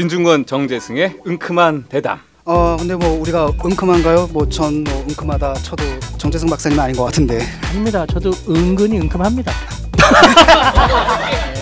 진중권 0.00 0.44
정재승의 0.44 1.22
은큼한 1.26 1.86
대담. 1.88 2.20
어 2.44 2.76
근데 2.76 2.94
뭐 2.94 3.08
우리가 3.18 3.46
은큼한가요? 3.64 4.26
뭐 4.26 4.46
전 4.50 4.84
뭐 4.84 4.92
은큼하다 5.08 5.54
쳐도 5.54 5.82
정재승 6.18 6.50
박사님 6.50 6.78
아닌 6.78 6.94
것 6.94 7.04
같은데. 7.04 7.40
아닙니다. 7.70 8.04
저도 8.04 8.30
은근히 8.46 8.98
은큼합니다. 9.00 9.50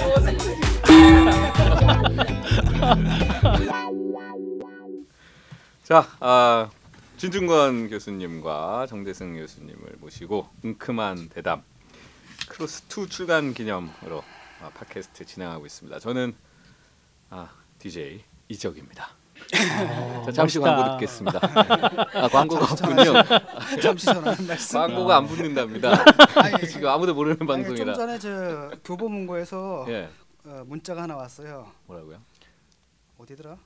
자, 5.83 6.07
아, 6.21 6.71
진중권 7.19 7.91
교수님과 7.91 8.87
정재승 8.89 9.37
교수님을 9.37 9.97
모시고 10.01 10.49
은큼한 10.65 11.29
대담 11.29 11.63
크로스 12.49 12.85
2 12.89 13.09
출간 13.09 13.55
기념으로 13.55 14.25
아, 14.63 14.71
팟캐스트 14.71 15.25
진행하고 15.27 15.67
있습니다. 15.67 15.99
저는 15.99 16.35
아, 17.31 17.49
DJ 17.85 18.25
이적입니다. 18.49 19.11
자, 20.25 20.33
잠시 20.33 20.59
멋있다. 20.59 20.77
광고 20.77 20.93
듣겠습니다. 20.97 21.39
아, 22.19 22.29
광고가 22.29 22.65
없군요. 22.65 23.13
잠시 23.83 24.07
전하는 24.07 24.47
말씀. 24.47 24.79
광고가 24.79 25.19
안 25.19 25.27
붙는답니다. 25.27 26.03
아니, 26.37 26.65
지금 26.67 26.89
아무도 26.89 27.13
모르는 27.15 27.37
아니, 27.37 27.39
좀 27.41 27.47
방송이라. 27.47 27.93
전에 27.93 28.19
저 28.19 28.71
교보문고에서 28.85 29.85
예, 29.89 30.09
어, 30.47 30.65
문자가 30.67 31.03
하나 31.03 31.17
왔어요. 31.17 31.71
뭐라고요? 31.85 32.23
어디더라? 33.19 33.59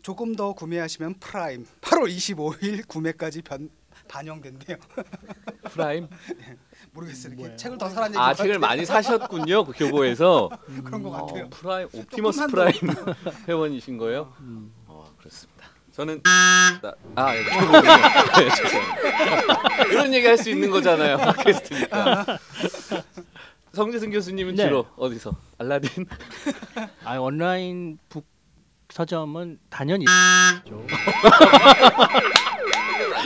조금 0.00 0.36
더 0.36 0.52
구매하시면 0.52 1.14
프라임 1.18 1.66
8월 1.80 2.06
25일 2.08 2.86
구매까지 2.86 3.42
변, 3.42 3.68
반영된대요. 4.06 4.76
프라임? 5.72 6.06
모르겠어요. 6.96 7.28
이렇게 7.32 7.42
뭐예요? 7.42 7.56
책을 7.56 7.78
더 7.78 7.88
사라는 7.88 8.10
얘기 8.14 8.18
아, 8.18 8.34
책을 8.34 8.58
많이 8.58 8.84
사셨군요. 8.84 9.64
그 9.64 9.72
교보에서. 9.72 10.48
그런 10.84 11.02
것 11.02 11.10
같아요. 11.10 11.44
어, 11.44 11.48
프라임 11.50 11.88
옵티머스 11.92 12.46
프라임 12.48 12.74
회원이신 13.46 13.98
거예요? 13.98 14.32
음. 14.40 14.72
어 14.86 15.04
그렇습니다. 15.18 15.66
저는 15.92 16.22
나- 16.22 16.94
아 17.14 17.34
여기 17.36 17.48
네. 18.40 19.92
이런 19.92 20.12
얘기 20.14 20.26
할 20.26 20.36
수 20.38 20.50
있는 20.50 20.70
거잖아요. 20.70 21.16
팟캐스트니까. 21.36 22.38
정재승 23.72 24.10
교수님은 24.10 24.54
네. 24.54 24.64
주로 24.64 24.86
어디서 24.96 25.34
알라딘? 25.58 26.06
아 27.04 27.18
온라인 27.18 27.98
북 28.08 28.26
서점은 28.90 29.58
단연히 29.68 30.04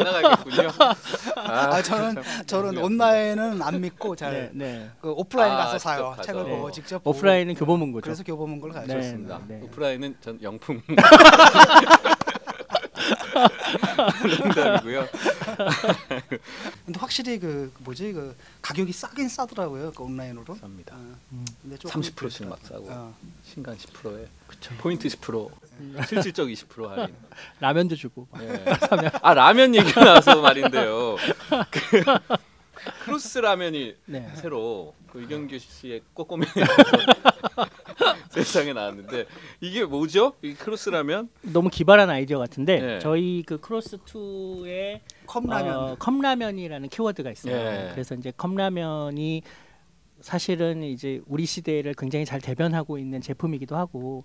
나가겠군요. 0.04 0.68
아 1.36 1.82
저는 1.82 2.14
참 2.22 2.46
저는 2.46 2.64
마음이 2.74 2.78
온라인은 2.82 3.62
안 3.62 3.80
믿고 3.80 4.16
잘 4.16 4.32
네, 4.32 4.50
네. 4.52 4.90
그 5.00 5.10
오프라인 5.10 5.52
아, 5.52 5.56
가서 5.56 5.78
사요. 5.78 6.10
가서. 6.10 6.22
책을 6.22 6.44
네. 6.44 6.50
보고 6.50 6.70
직접 6.70 6.98
보고. 7.02 7.16
오프라인은 7.16 7.54
교보문고죠. 7.54 8.02
그래서 8.04 8.22
교보문고를 8.24 8.74
가죠. 8.74 8.86
네. 8.88 8.94
좋습니다. 9.02 9.40
네. 9.48 9.60
오프라인은 9.64 10.16
전 10.20 10.38
영품 10.42 10.80
농담이고요. 14.38 15.08
근데 16.86 17.00
확실히 17.00 17.38
그 17.38 17.72
뭐지 17.80 18.12
그 18.12 18.36
가격이 18.62 18.92
싸긴 18.92 19.28
싸더라고요. 19.28 19.92
그 19.92 20.02
온라인으로. 20.02 20.54
쌉니다. 20.56 20.92
어, 20.92 21.16
음. 21.32 21.46
근데 21.62 21.76
조금 21.76 22.00
30%씩 22.00 22.48
막 22.48 22.58
싸고 22.62 22.86
어. 22.90 23.14
신간 23.44 23.76
10%에 23.76 24.28
그쵸. 24.46 24.74
포인트 24.78 25.08
10% 25.08 25.50
실질적 26.06 26.48
20% 26.48 26.88
할인. 26.88 27.14
라면도 27.60 27.96
주고. 27.96 28.26
예. 28.40 28.64
아 29.22 29.34
라면 29.34 29.74
얘기가 29.74 30.04
나서 30.04 30.40
말인데요. 30.40 31.16
그 31.70 32.02
크로스 33.04 33.38
라면이 33.38 33.94
네. 34.06 34.30
새로 34.36 34.94
그 35.12 35.22
이경규 35.22 35.58
씨의 35.58 36.02
꼬꼬면에 36.14 36.41
이어서 36.41 36.54
세상에 38.44 38.72
나왔는데 38.72 39.26
이게 39.60 39.84
뭐죠? 39.84 40.34
이 40.42 40.54
크로스 40.54 40.90
라면? 40.90 41.28
너무 41.42 41.68
기발한 41.70 42.10
아이디어 42.10 42.38
같은데 42.38 42.80
네. 42.80 42.98
저희 43.00 43.42
그 43.46 43.58
크로스 43.60 43.98
2에 43.98 45.00
컵라면. 45.26 45.76
어, 45.76 45.96
컵라면이라는 45.98 46.88
키워드가 46.88 47.30
있어요. 47.30 47.54
예. 47.54 47.90
그래서 47.92 48.14
이제 48.14 48.32
컵라면이 48.36 49.42
사실은 50.20 50.82
이제 50.82 51.20
우리 51.26 51.46
시대를 51.46 51.94
굉장히 51.96 52.24
잘 52.24 52.40
대변하고 52.40 52.98
있는 52.98 53.20
제품이기도 53.20 53.76
하고 53.76 54.24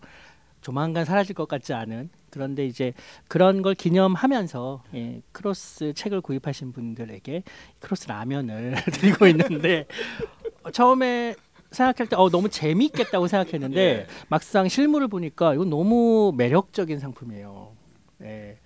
조만간 0.62 1.06
사라질 1.06 1.35
것 1.35 1.47
같지 1.47 1.73
않은 1.73 2.09
그런데 2.31 2.66
이제 2.66 2.91
그런 3.28 3.62
걸 3.62 3.75
기념하면서 3.75 4.84
예, 4.95 5.22
크로스 5.31 5.94
책을 5.94 6.22
구입하신 6.22 6.73
분들에게 6.73 7.44
크로스 7.79 8.07
라면을 8.07 8.75
드리고 8.91 9.28
있는데 9.28 9.85
어, 10.63 10.72
처음에 10.72 11.35
생각할 11.71 12.07
때 12.07 12.15
어, 12.15 12.29
너무 12.29 12.49
재미있겠다고 12.49 13.27
생각했는데 13.27 13.79
예. 13.81 14.07
막상 14.29 14.67
실물을 14.69 15.07
보니까 15.07 15.53
이건 15.53 15.69
너무 15.69 16.33
매력적인 16.35 16.99
상품이에요. 16.99 17.73
예. 18.23 18.57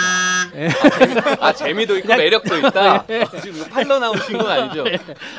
아 1.40 1.52
재미도 1.54 1.98
있고 1.98 2.08
매력도 2.16 2.58
있다. 2.60 3.06
지금 3.42 3.68
팔러 3.70 3.98
나오신 4.00 4.38
건 4.38 4.48
아니죠? 4.48 4.86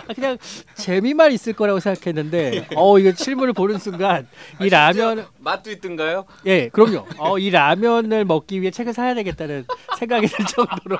아, 0.09 0.13
그냥 0.13 0.37
재미만 0.75 1.31
있을 1.33 1.53
거라고 1.53 1.79
생각했는데 1.81 2.69
어 2.75 2.99
이거 2.99 3.13
실물을 3.15 3.53
보는 3.53 3.79
순간 3.79 4.27
이 4.61 4.69
라면 4.69 5.27
맛도 5.39 5.71
있던가요? 5.71 6.25
예 6.47 6.69
그럼요 6.69 7.07
어 7.19 7.39
이 7.39 7.51
라면을 7.51 8.25
먹기 8.25 8.61
위해 8.61 8.71
책을 8.73 8.93
사야 8.93 9.15
되겠다는 9.15 9.65
생각이 9.99 10.27
들 10.27 10.45
정도로 10.45 10.99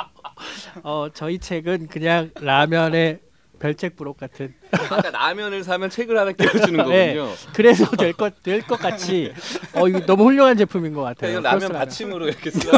어 0.85 1.09
저희 1.13 1.39
책은 1.39 1.89
그냥 1.89 2.31
라면의 2.41 3.19
별책 3.61 3.95
부록 3.95 4.17
같은 4.19 4.53
아까 4.73 5.11
라면을 5.11 5.63
사면 5.63 5.91
책을 5.91 6.19
하나 6.19 6.33
끼워주는 6.33 6.77
거군요. 6.83 7.27
네. 7.27 7.35
그래서 7.53 7.89
될 7.93 8.13
것 8.15 8.43
될 8.43 8.63
것 8.67 8.79
같이 8.81 9.33
어 9.75 9.87
이거 9.87 10.01
너무 10.07 10.25
훌륭한 10.25 10.57
제품인 10.57 10.95
것 10.95 11.03
같아요. 11.03 11.33
이거 11.33 11.41
라면 11.41 11.73
받침으로 11.73 12.27
이렇게 12.27 12.51
쓰 12.51 12.69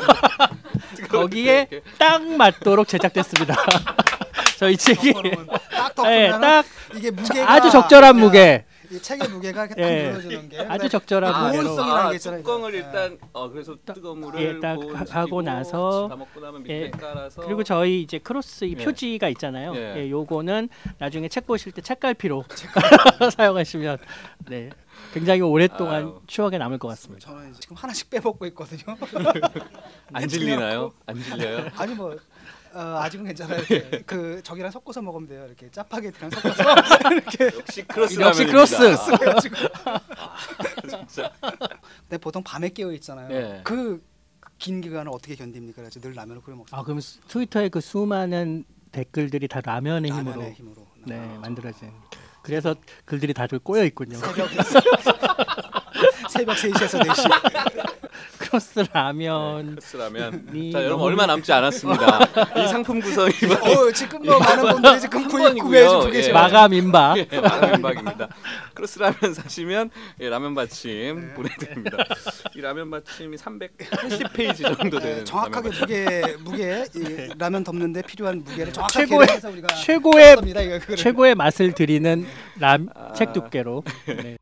거기에 1.09 1.69
딱 1.99 2.23
맞도록 2.23 2.89
제작됐습니다. 2.89 3.55
저희 4.59 4.77
책이 4.77 5.13
딱 5.71 5.93
예, 6.11 6.29
덮으면 6.31 6.41
딱 6.41 6.65
이게 6.95 7.11
무게가 7.11 7.51
아주 7.53 7.71
적절한 7.71 8.17
무게. 8.17 8.65
이 8.93 9.01
책의 9.01 9.29
무게가 9.29 9.65
이렇게 9.65 9.81
딱 9.83 9.89
예. 9.89 10.11
늘어지는 10.11 10.49
게 10.51 10.59
아주 10.61 10.89
적절한 10.89 11.35
아, 11.35 11.51
보온성이라는 11.51 12.07
아, 12.07 12.11
게 12.11 12.17
있잖아요. 12.17 12.43
뚜껑을 12.43 12.75
예. 12.75 12.79
일단 12.79 13.19
어 13.33 13.49
그래서 13.49 13.77
뜨거운 13.87 14.21
물을 14.21 14.41
예, 14.43 14.61
딱 14.61 14.75
보온시키고 14.75 15.11
하고 15.19 15.43
나서 15.43 16.09
다 16.09 16.17
먹고 16.17 16.41
나면 16.41 16.63
밑에 16.63 16.83
예, 16.83 16.91
깔아서 16.91 17.43
그리고 17.43 17.65
저희 17.65 18.03
이제 18.03 18.19
크로스 18.19 18.67
이 18.67 18.77
예. 18.79 18.85
표지가 18.85 19.29
있잖아요. 19.31 19.75
예. 19.75 19.95
예. 19.97 20.11
요거는 20.11 20.69
나중에 20.99 21.29
책 21.29 21.47
보실 21.47 21.73
때 21.73 21.81
책갈피로 21.81 22.45
사용하시면 23.35 23.99
네 24.49 24.71
굉장히 25.15 25.41
오랫동안 25.41 25.95
아유. 25.95 26.21
추억에 26.27 26.59
남을 26.59 26.79
것 26.79 26.89
같습니다. 26.89 27.31
저는 27.31 27.55
지금 27.59 27.77
하나씩 27.77 28.11
빼먹고 28.11 28.45
있거든요. 28.47 28.97
안 30.13 30.29
질리나요? 30.29 30.93
안 31.07 31.21
질려요? 31.23 31.71
아니 31.77 31.95
뭐 31.95 32.17
어, 32.75 32.99
아직은 33.03 33.27
괜찮아요. 33.27 33.59
이렇게 33.69 34.03
그 34.07 34.41
저기랑 34.43 34.71
섞어서 34.71 35.03
먹으면 35.03 35.29
돼요. 35.29 35.45
이렇게 35.47 35.71
짜파게티랑 35.71 36.31
섞어서 36.31 36.63
이렇게 37.13 37.45
역시 37.59 37.83
크로스 37.85 38.21
역시. 38.21 38.45
크로스. 38.47 38.77
그래가지고. 39.19 39.57
진짜. 40.89 41.31
근데 42.09 42.19
보통 42.19 42.43
밤에 42.43 42.69
깨어 42.71 42.93
있잖아요. 42.93 43.29
예. 43.35 43.61
그 43.65 44.01
긴 44.59 44.81
기간을 44.81 45.11
어떻게 45.13 45.35
견딥니까? 45.35 45.83
그래서 45.83 45.99
늘 45.99 46.13
라면을 46.15 46.41
끓여 46.41 46.55
먹어요. 46.55 46.69
아 46.71 46.85
그럼 46.85 47.01
수- 47.01 47.21
트위터에 47.27 47.69
그 47.69 47.81
수많은 47.81 48.63
댓글들이 48.93 49.49
다 49.49 49.61
라면의 49.65 50.13
힘으로 50.13 50.31
라면의 50.31 50.53
힘으로. 50.55 50.87
네 51.05 51.19
아. 51.19 51.39
만들어진. 51.41 51.91
그래서 52.43 52.73
글들이 53.05 53.35
다들 53.35 53.59
꼬여 53.59 53.83
있군요. 53.87 54.19
새벽 54.19 54.49
새벽 56.31 56.57
3시에서 56.57 57.01
4시. 57.05 57.92
크로스 58.53 58.85
라면. 58.93 59.71
크로스 59.77 59.97
라면. 59.97 60.47
이자 60.53 60.85
여러분 60.85 61.07
얼마 61.07 61.25
남지 61.25 61.51
않았습니다. 61.55 62.19
이 62.63 62.69
상품 62.69 63.01
구성이 63.01 63.31
어, 63.31 63.91
지금 63.93 64.23
뭐 64.23 64.39
많은 64.39 64.73
분들이 64.75 65.01
지금 65.01 65.27
구입 65.27 65.43
중이고요. 65.43 65.63
구매해 65.65 65.89
주고 65.89 66.07
계세요. 66.11 66.29
예. 66.29 66.33
마감 66.35 66.75
임박. 66.75 67.17
예, 67.17 67.27
라면박입니다. 67.31 68.29
크로스 68.75 68.99
라면 68.99 69.33
사시면 69.35 69.91
예, 70.21 70.29
라면 70.29 70.55
받침 70.55 71.33
보내드립니다. 71.35 71.97
이 72.55 72.61
라면 72.61 72.91
받침이 72.91 73.39
380페이지 73.39 74.77
정도 74.77 74.99
되는 75.01 75.19
네, 75.19 75.25
정확하게 75.25 75.71
무게 75.81 76.37
무게 76.41 76.85
이 76.95 77.31
라면 77.39 77.65
덮는데 77.65 78.03
필요한 78.03 78.45
무게를 78.45 78.71
정확하게 78.75 79.07
최고의- 79.07 79.83
최고의 79.83 80.37
그거를. 80.37 80.97
최고의 80.97 81.35
맛을 81.37 81.73
드리는 81.73 82.27
람, 82.59 82.89
아. 82.95 83.13
책 83.15 83.33
두께로. 83.33 83.83
네. 84.07 84.37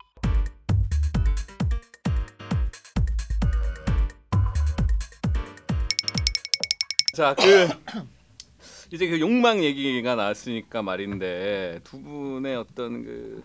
자, 7.21 7.35
그 7.35 7.43
이제 8.91 9.07
그 9.07 9.19
욕망 9.19 9.63
얘기가 9.63 10.15
나왔으니까 10.15 10.81
말인데 10.81 11.79
두 11.83 12.01
분의 12.01 12.55
어떤 12.55 13.03
그 13.03 13.43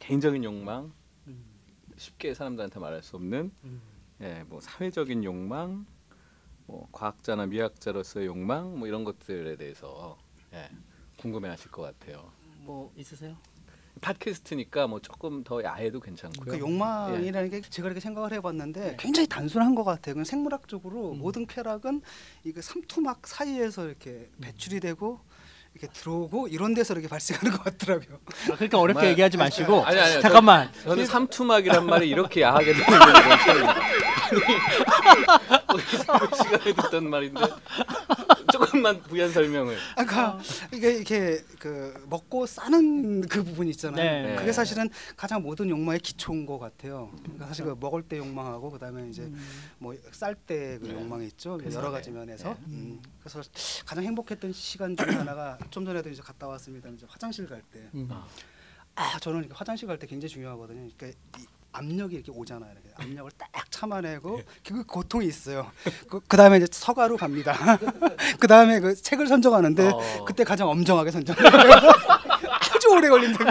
개인적인 0.00 0.42
욕망 0.42 0.92
쉽게 1.96 2.34
사람들한테 2.34 2.80
말할 2.80 3.04
수 3.04 3.14
없는 3.14 3.52
예, 4.20 4.42
뭐 4.48 4.60
사회적인 4.60 5.22
욕망, 5.22 5.86
뭐 6.66 6.88
과학자나 6.90 7.46
미학자로서의 7.46 8.26
욕망, 8.26 8.76
뭐 8.76 8.88
이런 8.88 9.04
것들에 9.04 9.54
대해서 9.54 10.18
예, 10.52 10.68
궁금해하실 11.18 11.70
것 11.70 11.82
같아요. 11.82 12.32
뭐 12.64 12.92
있으세요? 12.96 13.36
팟캐스트니까 14.00 14.86
뭐 14.86 15.00
조금 15.00 15.44
더 15.44 15.62
야해도 15.62 16.00
괜찮고요. 16.00 16.52
그 16.52 16.58
욕망이라는 16.58 17.50
게 17.50 17.60
제가 17.62 17.88
이렇게 17.88 18.00
생각을 18.00 18.32
해봤는데 18.32 18.96
굉장히 18.98 19.28
단순한 19.28 19.74
것 19.74 19.84
같아요. 19.84 20.14
그냥 20.14 20.24
생물학적으로 20.24 21.12
음. 21.12 21.18
모든 21.18 21.46
쾌락은 21.46 22.02
이그 22.44 22.62
삼투막 22.62 23.26
사이에서 23.26 23.86
이렇게 23.86 24.28
배출이 24.40 24.80
되고 24.80 25.20
이렇게 25.74 25.92
들어오고 25.92 26.48
이런 26.48 26.74
데서 26.74 26.94
이렇게 26.94 27.08
발생하는 27.08 27.52
것 27.52 27.62
같더라고요. 27.62 28.18
아, 28.50 28.56
그렇게 28.56 28.76
어렵게 28.76 28.94
정말- 29.00 29.10
얘기하지 29.10 29.36
마시고 29.36 29.84
아니 29.84 30.00
아니 30.00 30.20
잠깐만 30.22 30.72
저 30.82 30.94
는 30.94 31.06
삼투막이란 31.06 31.86
말이 31.86 32.08
이렇게 32.08 32.40
야하게 32.40 32.72
들리는 32.72 32.98
건 32.98 33.12
처음입니다. 33.44 33.80
아니 34.28 34.38
우리 35.74 35.82
시간에 36.36 36.72
듣던 36.74 37.10
말인데 37.10 37.40
조금만 38.78 39.02
부연 39.02 39.32
설명을. 39.32 39.76
아까 39.96 40.38
이게 40.72 40.92
이렇게 40.94 41.42
그 41.58 42.04
먹고 42.08 42.46
싸는 42.46 43.22
그 43.22 43.42
부분 43.42 43.68
있잖아요. 43.68 44.26
네. 44.28 44.36
그게 44.36 44.52
사실은 44.52 44.88
가장 45.16 45.42
모든 45.42 45.68
욕망의 45.68 46.00
기초인 46.00 46.46
것 46.46 46.58
같아요. 46.58 47.10
그러니까 47.22 47.46
사실 47.46 47.64
그 47.64 47.76
먹을 47.78 48.02
때 48.02 48.18
욕망하고 48.18 48.70
그다음에 48.70 49.08
이제 49.08 49.30
뭐쌀 49.78 50.34
때그 50.34 50.86
네. 50.86 50.94
욕망이 50.94 51.26
있죠. 51.26 51.58
그래서 51.58 51.78
여러 51.78 51.88
네. 51.88 51.96
가지 51.96 52.10
면에서. 52.10 52.50
네. 52.50 52.56
음. 52.68 53.02
그래서 53.20 53.42
가장 53.84 54.04
행복했던 54.04 54.52
시간 54.52 54.96
중에 54.96 55.08
하나가 55.14 55.58
좀 55.70 55.84
전에도 55.84 56.08
이제 56.08 56.22
갔다 56.22 56.46
왔습니다. 56.46 56.88
이제 56.90 57.06
화장실 57.08 57.46
갈 57.46 57.62
때. 57.62 57.80
음. 57.94 58.08
아. 58.10 58.26
아 58.94 59.18
저는 59.20 59.48
화장실 59.52 59.86
갈 59.88 59.98
때 59.98 60.06
굉장히 60.06 60.30
중요하거든요. 60.30 60.88
그러니까 60.96 61.18
이 61.38 61.44
압력이 61.72 62.14
이렇게 62.14 62.32
오잖아요. 62.32 62.70
이렇게 62.72 62.90
압력을 62.96 63.30
딱 63.36 63.48
참아내고 63.70 64.40
그 64.66 64.84
고통이 64.84 65.26
있어요. 65.26 65.70
그, 66.08 66.20
그 66.26 66.36
다음에 66.36 66.58
이제 66.58 66.66
서가로 66.70 67.16
갑니다. 67.16 67.54
그 68.40 68.46
다음에 68.46 68.80
그 68.80 68.94
책을 68.94 69.26
선정하는데 69.26 69.88
어. 69.88 70.24
그때 70.24 70.44
가장 70.44 70.68
엄정하게 70.68 71.10
선정해요. 71.10 71.46
아주 72.74 72.88
오래 72.90 73.08
걸린다. 73.08 73.44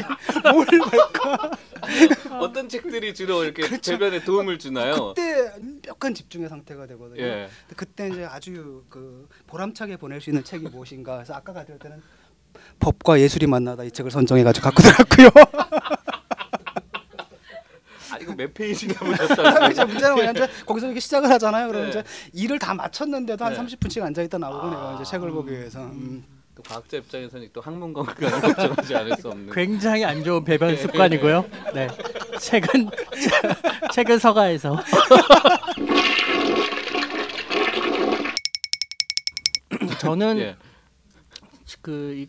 뭘 0.52 0.68
할까? 0.68 1.52
어떤 2.40 2.69
책들이 2.69 3.14
주로 3.14 3.44
이렇게 3.44 3.64
그렇죠. 3.64 3.92
대변에 3.92 4.24
도움을 4.24 4.60
주나요? 4.60 5.14
그때 5.14 5.52
완벽한 5.52 6.14
집중의 6.14 6.50
상태가 6.50 6.88
되거든요. 6.88 7.22
예. 7.22 7.50
그때 7.75 8.10
이제 8.10 8.25
아주 8.25 8.84
그 8.90 9.28
보람차게 9.48 9.98
보낼 9.98 10.22
수 10.22 10.30
있는 10.30 10.44
책이 10.44 10.69
무엇인가. 10.69 11.16
그래서 11.16 11.34
아까 11.34 11.54
가들 11.54 11.80
때는 11.80 12.02
법과 12.80 13.19
예술이 13.19 13.48
만나다 13.48 13.84
이 13.84 13.92
책을 13.92 14.12
선정해가지고 14.12 14.64
갖고 14.64 14.81
들었고요. 14.81 15.30
아몇 18.38 18.54
페이지나 18.54 18.94
보셨다는 19.00 19.72
이제 19.72 19.84
문제는 19.84 20.16
뭐냐면 20.16 20.44
이제 20.44 20.48
거기서 20.66 20.88
이렇게 20.88 21.00
시작을 21.00 21.30
하잖아요. 21.31 21.68
그러면 21.68 21.89
네. 21.89 22.00
이제 22.00 22.04
일을 22.34 22.60
다 22.60 22.74
마쳤는데도 22.74 23.44
한 23.44 23.54
네. 23.54 23.60
30분씩 23.60 24.04
앉아 24.04 24.22
있다 24.22 24.38
나오고 24.38 24.68
아. 24.68 24.69
내가 24.69 24.94
이제 24.95 25.12
책을 25.12 25.31
보기 25.31 25.51
위해서. 25.51 25.80
음. 25.84 26.24
또 26.56 26.63
과학자 26.63 26.98
입장에서는 26.98 27.50
또 27.54 27.62
항문 27.62 27.94
건강을 27.94 28.42
걱정하지 28.42 28.95
않을 28.95 29.18
수 29.18 29.30
없는. 29.30 29.54
굉장히 29.54 30.06
안 30.06 30.24
좋은 30.24 30.44
배변 30.44 30.75
습관이고요. 30.78 31.45
네. 31.74 31.88
책은 32.39 32.89
책은 33.94 34.19
서가에서 34.19 34.78
저는 40.00 40.40
예. 40.40 40.56
그, 41.81 42.13
이, 42.18 42.28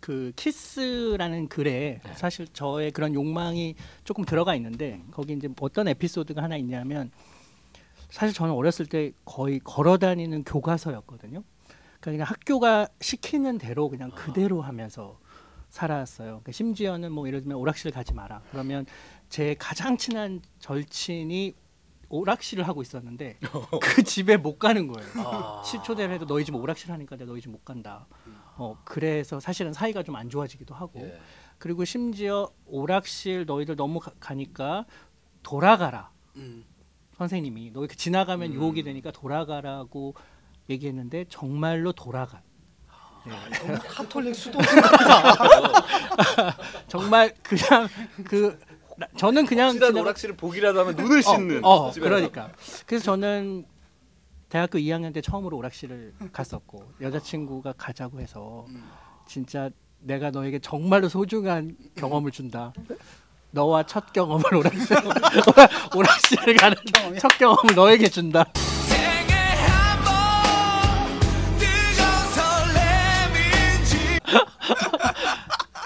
그- 0.00 0.10
그 0.10 0.32
키스라는 0.36 1.48
글에 1.48 2.00
네. 2.04 2.12
사실 2.14 2.46
저의 2.52 2.90
그런 2.90 3.14
욕망이 3.14 3.74
조금 4.04 4.24
들어가 4.24 4.54
있는데 4.56 5.00
거기 5.10 5.34
이제 5.34 5.48
어떤 5.60 5.88
에피소드가 5.88 6.42
하나 6.42 6.56
있냐면 6.56 7.10
사실 8.10 8.34
저는 8.34 8.52
어렸을 8.54 8.86
때 8.86 9.12
거의 9.24 9.60
걸어 9.62 9.98
다니는 9.98 10.42
교과서였거든요. 10.44 11.42
그러니까 12.00 12.10
그냥 12.10 12.26
학교가 12.26 12.88
시키는 13.00 13.58
대로 13.58 13.88
그냥 13.88 14.10
그대로 14.10 14.62
하면서 14.62 15.20
살았어요. 15.68 16.26
그러니까 16.28 16.50
심지어는 16.52 17.12
뭐 17.12 17.28
예를 17.28 17.42
들면 17.42 17.56
오락실 17.58 17.92
가지 17.92 18.12
마라. 18.12 18.42
그러면 18.50 18.86
제 19.28 19.54
가장 19.58 19.96
친한 19.96 20.40
절친이 20.58 21.54
오락실을 22.10 22.66
하고 22.68 22.82
있었는데 22.82 23.38
그 23.80 24.02
집에 24.02 24.36
못 24.36 24.58
가는 24.58 24.86
거예요. 24.88 25.08
아. 25.24 25.62
10초대를 25.64 26.10
해도 26.10 26.26
너희 26.26 26.44
집 26.44 26.54
오락실 26.54 26.90
하니까 26.92 27.16
내가 27.16 27.30
너희 27.30 27.40
집 27.40 27.48
못 27.50 27.64
간다. 27.64 28.06
어 28.56 28.76
그래서 28.84 29.40
사실은 29.40 29.72
사이가 29.72 30.02
좀 30.02 30.16
안 30.16 30.28
좋아지기도 30.28 30.74
하고 30.74 31.00
예. 31.00 31.18
그리고 31.58 31.84
심지어 31.84 32.50
오락실 32.66 33.46
너희들 33.46 33.76
너무 33.76 34.00
가, 34.00 34.12
가니까 34.20 34.84
돌아가라. 35.42 36.10
음. 36.36 36.64
선생님이 37.16 37.70
너 37.72 37.80
이렇게 37.80 37.94
지나가면 37.96 38.50
음. 38.50 38.54
유혹이 38.54 38.82
되니까 38.82 39.10
돌아가라고 39.12 40.14
얘기했는데 40.68 41.26
정말로 41.28 41.92
돌아가. 41.92 42.42
너무 43.22 43.78
카톨릭 43.86 44.34
수도 44.34 44.58
정말 46.88 47.34
그냥 47.42 47.86
그 48.24 48.58
나- 48.58 48.69
저는 49.16 49.46
그냥 49.46 49.68
혹시나 49.68 49.86
지나가- 49.88 50.00
오락실을 50.00 50.36
보기라도 50.36 50.80
하면 50.80 50.96
눈을 50.96 51.22
씻는. 51.22 51.64
어, 51.64 51.68
어. 51.88 51.92
그러니까. 51.92 52.50
그래서 52.86 53.04
저는 53.04 53.64
대학교 54.48 54.78
2학년 54.78 55.14
때 55.14 55.20
처음으로 55.20 55.56
오락실을 55.58 56.14
갔었고 56.32 56.92
여자친구가 57.00 57.74
가자고 57.78 58.20
해서 58.20 58.66
진짜 59.26 59.70
내가 60.00 60.30
너에게 60.30 60.58
정말로 60.58 61.08
소중한 61.08 61.76
경험을 61.96 62.32
준다. 62.32 62.72
너와 63.52 63.84
첫 63.84 64.12
경험을 64.12 64.54
오락실 64.54 64.96
오락실을 65.96 66.56
가는 66.56 66.76
첫 67.20 67.28
경험을 67.38 67.74
너에게 67.74 68.08
준다. 68.08 68.44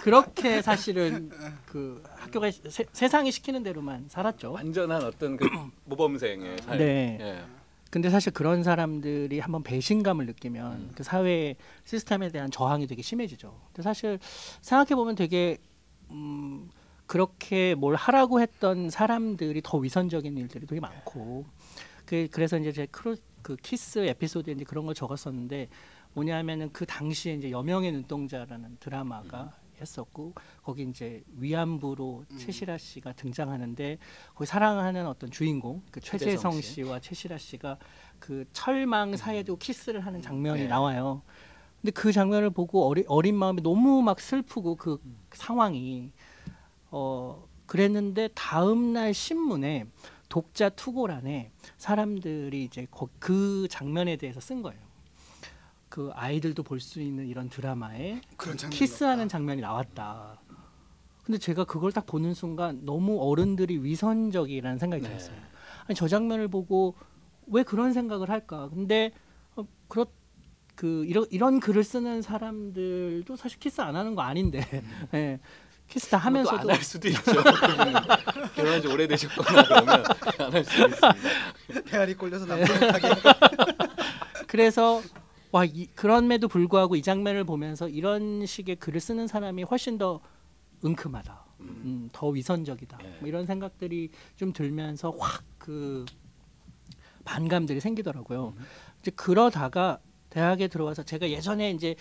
그렇게 0.02 0.60
사실은 0.62 1.30
그 1.66 2.02
학교가 2.34 2.50
세, 2.50 2.84
세상이 2.92 3.30
시키는 3.30 3.62
대로만 3.62 4.06
살았죠. 4.08 4.52
완전한 4.52 5.04
어떤 5.04 5.36
그 5.36 5.46
모범생의 5.86 6.58
삶. 6.58 6.78
네. 6.78 7.18
예. 7.20 7.42
근데 7.90 8.10
사실 8.10 8.32
그런 8.32 8.64
사람들이 8.64 9.38
한번 9.38 9.62
배신감을 9.62 10.26
느끼면 10.26 10.72
음. 10.72 10.90
그 10.96 11.04
사회 11.04 11.54
시스템에 11.84 12.30
대한 12.30 12.50
저항이 12.50 12.88
되게 12.88 13.02
심해지죠. 13.02 13.56
근데 13.68 13.82
사실 13.82 14.18
생각해 14.62 14.96
보면 14.96 15.14
되게 15.14 15.58
음 16.10 16.68
그렇게 17.06 17.74
뭘 17.76 17.94
하라고 17.94 18.40
했던 18.40 18.90
사람들이 18.90 19.60
더 19.62 19.78
위선적인 19.78 20.36
일들이 20.36 20.66
되게 20.66 20.80
많고 20.80 21.44
그 22.04 22.26
그래서 22.32 22.58
이제 22.58 22.72
제 22.72 22.86
크루 22.86 23.16
그 23.42 23.56
키스 23.56 24.00
에피소드에 24.00 24.54
이제 24.54 24.64
그런 24.64 24.86
걸 24.86 24.94
적었었는데 24.94 25.68
뭐냐면은 26.14 26.70
그 26.72 26.86
당시에 26.86 27.34
이제 27.34 27.50
여명의 27.50 27.92
눈동자라는 27.92 28.78
드라마가 28.80 29.52
했었고 29.80 30.34
거기 30.62 30.82
이제 30.82 31.22
위안부로 31.36 32.24
음. 32.30 32.38
최시라 32.38 32.78
씨가 32.78 33.12
등장하는데 33.14 33.98
거기 34.34 34.46
사랑하는 34.46 35.06
어떤 35.06 35.30
주인공 35.30 35.82
그 35.90 36.00
최재성 36.00 36.52
씨. 36.60 36.74
씨와 36.74 37.00
최시라 37.00 37.38
씨가 37.38 37.78
그 38.18 38.44
철망 38.52 39.16
사이에도 39.16 39.56
키스를 39.56 40.00
하는 40.04 40.22
장면이 40.22 40.62
네. 40.62 40.68
나와요. 40.68 41.22
근데 41.80 41.90
그 41.92 42.12
장면을 42.12 42.50
보고 42.50 42.86
어리, 42.88 43.04
어린 43.08 43.34
마음이 43.36 43.62
너무 43.62 44.00
막 44.02 44.20
슬프고 44.20 44.76
그 44.76 44.98
음. 45.04 45.18
상황이 45.32 46.10
어 46.90 47.46
그랬는데 47.66 48.28
다음 48.34 48.92
날 48.92 49.12
신문에 49.14 49.86
독자 50.28 50.68
투고란에 50.68 51.50
사람들이 51.76 52.64
이제 52.64 52.86
거- 52.90 53.08
그 53.18 53.66
장면에 53.70 54.16
대해서 54.16 54.40
쓴 54.40 54.62
거예요. 54.62 54.80
그 55.94 56.10
아이들도 56.12 56.64
볼 56.64 56.80
수 56.80 57.00
있는 57.00 57.28
이런 57.28 57.48
드라마에 57.48 58.20
키스하는 58.70 59.26
없다. 59.26 59.28
장면이 59.32 59.60
나왔다. 59.60 60.40
근데 61.24 61.38
제가 61.38 61.62
그걸 61.62 61.92
딱 61.92 62.04
보는 62.04 62.34
순간 62.34 62.80
너무 62.84 63.20
어른들이 63.22 63.78
위선적이라는 63.78 64.78
생각이 64.80 65.04
네. 65.04 65.08
들었어요. 65.08 65.36
아니 65.86 65.94
저 65.94 66.08
장면을 66.08 66.48
보고 66.48 66.96
왜 67.46 67.62
그런 67.62 67.92
생각을 67.92 68.28
할까? 68.28 68.68
근데 68.70 69.12
어, 69.54 69.62
그렇 69.86 70.06
그 70.74 71.04
이런 71.06 71.26
이런 71.30 71.60
글을 71.60 71.84
쓰는 71.84 72.22
사람들도 72.22 73.36
사실 73.36 73.60
키스 73.60 73.80
안 73.80 73.94
하는 73.94 74.16
거 74.16 74.22
아닌데 74.22 74.66
예. 75.14 75.38
키스 75.86 76.08
다 76.10 76.16
하면서도 76.16 76.58
안 76.58 76.70
할 76.70 76.82
수도 76.82 77.06
있죠. 77.06 77.20
결혼한 78.56 78.82
지 78.82 78.88
오래되셨거나 78.88 79.62
그러면 79.62 80.04
안 80.40 80.52
할 80.54 80.64
수도 80.64 80.86
있습니다. 80.88 81.14
배알이 81.86 82.14
꼴려서 82.14 82.46
네. 82.46 82.56
남들 82.64 82.86
못하게. 82.86 83.08
그래서 84.48 85.00
와 85.54 85.64
이, 85.64 85.86
그럼에도 85.94 86.48
불구하고 86.48 86.96
이 86.96 87.02
장면을 87.02 87.44
보면서 87.44 87.88
이런 87.88 88.44
식의 88.44 88.74
글을 88.76 88.98
쓰는 88.98 89.28
사람이 89.28 89.62
훨씬 89.62 89.98
더 89.98 90.20
응큼하다, 90.84 91.44
음, 91.60 92.10
더 92.12 92.26
위선적이다, 92.26 92.98
예. 93.04 93.08
뭐 93.20 93.28
이런 93.28 93.46
생각들이 93.46 94.10
좀 94.36 94.52
들면서 94.52 95.10
확 95.18 95.44
그 95.58 96.04
반감들이 97.24 97.80
생기더라고요. 97.80 98.52
이제 99.00 99.10
그러다가 99.12 99.98
대학에 100.28 100.68
들어와서 100.68 101.02
제가 101.04 101.30
예전에 101.30 101.70
이제 101.70 101.94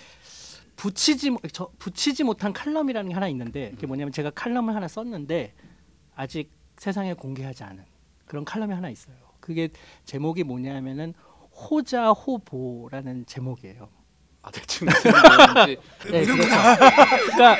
붙이지 0.75 1.29
못- 1.29 1.41
저 1.53 1.69
붙이지 1.79 2.25
못한 2.25 2.51
칼럼이라는 2.51 3.07
게 3.07 3.13
하나 3.13 3.29
있는데 3.29 3.72
그게 3.72 3.88
뭐냐면 3.88 4.12
제가 4.12 4.31
칼럼을 4.31 4.75
하나 4.75 4.88
썼는데 4.89 5.53
아직 6.15 6.50
세상에 6.75 7.13
공개하지 7.13 7.63
않은 7.63 7.86
그런 8.25 8.43
칼럼이 8.43 8.74
하나 8.74 8.89
있어요. 8.89 9.15
그게 9.39 9.69
제목이 10.03 10.43
뭐냐면은 10.43 11.13
호자호보라는 11.70 13.25
제목이에요. 13.25 13.89
아 14.41 14.51
대충 14.51 14.88
네, 16.12 16.25
그렇죠. 16.25 16.34
그러니까 17.32 17.58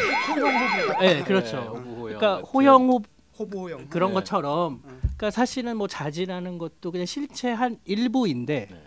네, 1.00 1.24
그렇죠. 1.24 1.82
네, 1.86 1.96
그러니까. 1.96 2.42
호영 2.42 2.90
호 2.90 3.02
호보형 3.40 3.88
그런 3.88 4.10
네. 4.10 4.14
것처럼 4.16 4.82
음. 4.84 5.00
그러니까 5.02 5.32
사실은 5.32 5.78
뭐 5.78 5.88
자지라는 5.88 6.58
것도 6.58 6.92
그냥 6.92 7.06
실체 7.06 7.52
한 7.52 7.80
일부인데 7.86 8.68
네. 8.70 8.84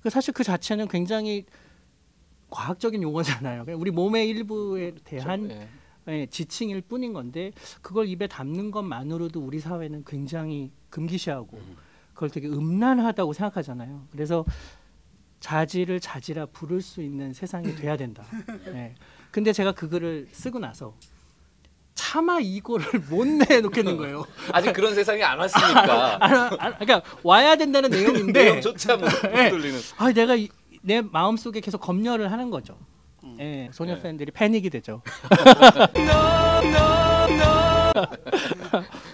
그 0.00 0.10
사실 0.10 0.34
그 0.34 0.44
자체는 0.44 0.88
굉장히 0.88 1.46
과학적인 2.50 3.02
용어잖아요. 3.02 3.64
그냥 3.64 3.80
우리 3.80 3.90
몸의 3.90 4.28
일부에 4.28 4.92
대한 5.04 5.50
예. 5.50 5.68
예, 6.08 6.26
지칭일 6.26 6.82
뿐인 6.82 7.12
건데 7.12 7.52
그걸 7.80 8.08
입에 8.08 8.26
담는 8.26 8.70
것만으로도 8.72 9.40
우리 9.40 9.60
사회는 9.60 10.04
굉장히 10.04 10.70
금기시하고 10.90 11.56
음. 11.56 11.76
그걸 12.22 12.30
되게 12.30 12.46
음란하다고 12.46 13.32
생각하잖아요. 13.32 14.06
그래서 14.12 14.44
자지를 15.40 15.98
자지라 15.98 16.46
부를 16.46 16.80
수 16.80 17.02
있는 17.02 17.32
세상이 17.32 17.74
돼야 17.74 17.96
된다. 17.96 18.24
예. 18.68 18.94
근데 19.32 19.52
제가 19.52 19.72
그 19.72 19.88
글을 19.88 20.28
쓰고 20.30 20.60
나서 20.60 20.94
차마 21.94 22.38
이거를 22.38 22.86
못 23.10 23.26
내놓겠는 23.26 23.96
거예요. 23.96 24.24
아직 24.52 24.72
그런 24.72 24.94
세상이 24.94 25.20
안 25.24 25.36
왔으니까 25.38 26.18
아, 26.22 26.50
아, 26.58 26.74
그러니까 26.78 27.02
와야 27.24 27.56
된다는 27.56 27.90
내용인데 27.90 28.44
내용조차 28.44 28.96
못 28.98 29.08
네. 29.22 29.50
돌리는. 29.50 29.80
아, 29.96 30.12
내가 30.12 30.36
이, 30.36 30.48
내 30.80 31.00
마음 31.00 31.36
속에 31.36 31.60
계속 31.60 31.78
검열을 31.80 32.30
하는 32.30 32.50
거죠. 32.50 32.78
예, 33.40 33.68
소녀 33.72 33.96
네. 33.96 34.02
팬들이 34.02 34.30
패닉이 34.30 34.70
되죠. 34.70 35.02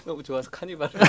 너무 0.09 0.23
좋아서 0.23 0.49
카니발. 0.49 0.89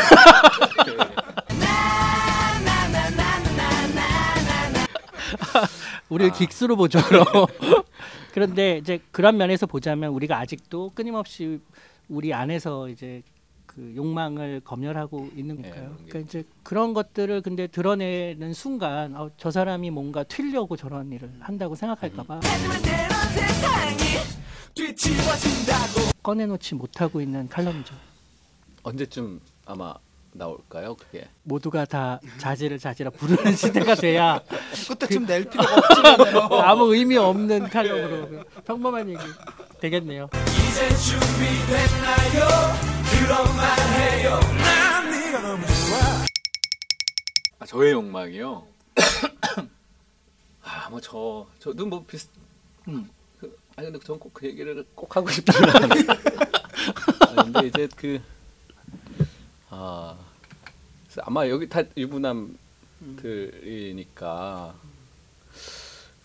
우리를 6.11 6.31
아. 6.31 6.35
긱스로 6.35 6.77
보죠. 6.77 6.99
그런데 8.35 8.77
이제 8.77 9.01
그런 9.11 9.39
면에서 9.39 9.65
보자면 9.65 10.11
우리가 10.13 10.39
아직도 10.39 10.91
끊임없이 10.95 11.61
우리 12.11 12.35
안에서 12.35 12.91
이제 12.91 13.23
그 13.65 13.95
욕망을 13.97 14.61
검열하고 14.65 15.31
있는 15.35 15.63
네. 15.63 15.71
그런 15.71 15.97
게 15.97 16.05
그러니까 16.11 16.19
이제 16.19 16.45
그런 16.63 16.93
것들을 16.93 17.41
근데 17.41 17.69
드러내는 17.69 18.53
순간 18.53 19.17
어, 19.17 19.31
저 19.39 19.51
사람이 19.51 19.91
뭔가 19.91 20.25
튀려고 20.25 20.77
저런 20.77 21.11
일을 21.11 21.31
한다고 21.41 21.75
생각할까봐 21.75 22.41
꺼내놓지 26.23 26.75
못하고 26.75 27.23
있는 27.23 27.49
칼럼이죠. 27.49 28.10
언제쯤 28.83 29.41
아마 29.67 29.95
나올까요? 30.33 30.95
그게. 30.95 31.29
모두가 31.43 31.85
다 31.85 32.21
자지를 32.39 32.79
자지라 32.79 33.11
부르는 33.11 33.57
시대가 33.57 33.95
돼야 33.97 34.41
좀낼 35.11 35.45
필요가 35.45 35.77
없지만요. 35.77 36.41
아무 36.63 36.95
의미 36.95 37.17
없는 37.17 37.69
칼럼으로 37.69 38.45
평범한 38.65 39.09
얘기 39.11 39.21
되겠네요. 39.81 40.29
이제 40.69 40.89
준비됐나요? 40.97 42.49
그런 43.11 43.57
말 43.57 43.79
해요. 43.99 44.41
난 44.59 45.11
네가 45.11 45.41
너무 45.43 45.63
좋아. 45.67 46.25
아, 47.59 47.67
저의 47.67 47.93
욕망이요. 47.93 48.67
아, 50.63 50.89
뭐 50.91 51.01
저 51.01 51.47
저도 51.59 51.87
뭐 51.87 52.05
비슷. 52.07 52.29
음. 52.89 53.11
그, 53.41 53.57
아니 53.77 53.91
근데 53.91 54.05
저는 54.07 54.21
꼭그 54.21 54.47
얘기를 54.47 54.85
꼭 54.95 55.15
하고 55.17 55.29
싶지는 55.29 55.69
않아요. 55.77 55.91
아, 57.37 57.43
근데 57.43 57.67
이제 57.67 57.89
그 57.97 58.21
아, 59.71 60.17
그래서 61.05 61.23
아마 61.25 61.49
여기 61.49 61.69
다 61.69 61.83
유부남들이니까 61.97 64.75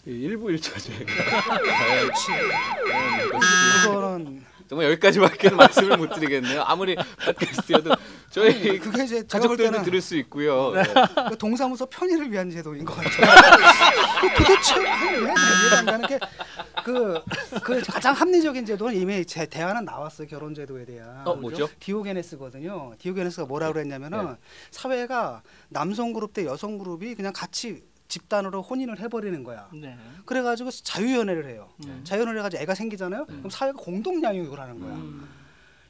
그 0.03 0.09
일부 0.09 0.51
일처제. 0.51 1.05
그거는 3.83 4.43
정말 4.67 4.87
여기까지밖에 4.91 5.51
말씀을 5.51 5.97
못 5.97 6.09
드리겠네요. 6.09 6.63
아무리 6.63 6.95
팟캐스트여도 6.95 7.91
저희 8.35 8.77
그게 8.79 9.05
이제 9.05 9.25
제가 9.25 9.47
볼 9.47 9.55
가족들도 9.55 9.71
때는 9.71 9.85
들을 9.85 10.01
수 10.01 10.17
있고요. 10.17 10.73
네. 10.73 10.83
그 11.29 11.37
동사무소 11.37 11.85
편의를 11.85 12.29
위한 12.29 12.51
제도인 12.51 12.83
것 12.83 12.93
같아요. 12.93 13.31
그 14.19 14.43
도대체 14.43 14.77
왜 14.77 15.21
이해가 15.21 15.77
안 15.79 15.85
가는 15.85 16.05
게그 16.05 17.21
그 17.63 17.81
가장 17.83 18.13
합리적인 18.13 18.65
제도는 18.65 18.93
이미 18.93 19.23
제 19.23 19.45
대안은 19.45 19.85
나왔어요 19.85 20.27
결혼 20.27 20.53
제도에 20.53 20.83
대한. 20.83 21.25
어, 21.25 21.35
뭐죠? 21.35 21.69
디오게네스거든요. 21.79 22.95
디오게네스가 22.99 23.47
뭐라 23.47 23.71
그랬냐면은 23.71 24.25
네. 24.25 24.35
사회가 24.71 25.41
남성 25.69 26.11
그룹 26.11 26.33
대 26.33 26.43
여성 26.45 26.77
그룹이 26.77 27.15
그냥 27.15 27.31
같이 27.33 27.83
집단으로 28.09 28.61
혼인을 28.61 28.99
해버리는 28.99 29.41
거야. 29.45 29.69
네. 29.73 29.97
그래가지고 30.25 30.71
자유연애를 30.71 31.47
해요. 31.47 31.69
음. 31.85 32.01
자유연애를 32.03 32.39
해가지고 32.39 32.61
애가 32.63 32.75
생기잖아요. 32.75 33.27
그럼 33.27 33.49
사회가 33.49 33.77
공동 33.81 34.21
양육을 34.21 34.59
하는 34.59 34.81
거야. 34.81 34.93
음. 34.93 35.44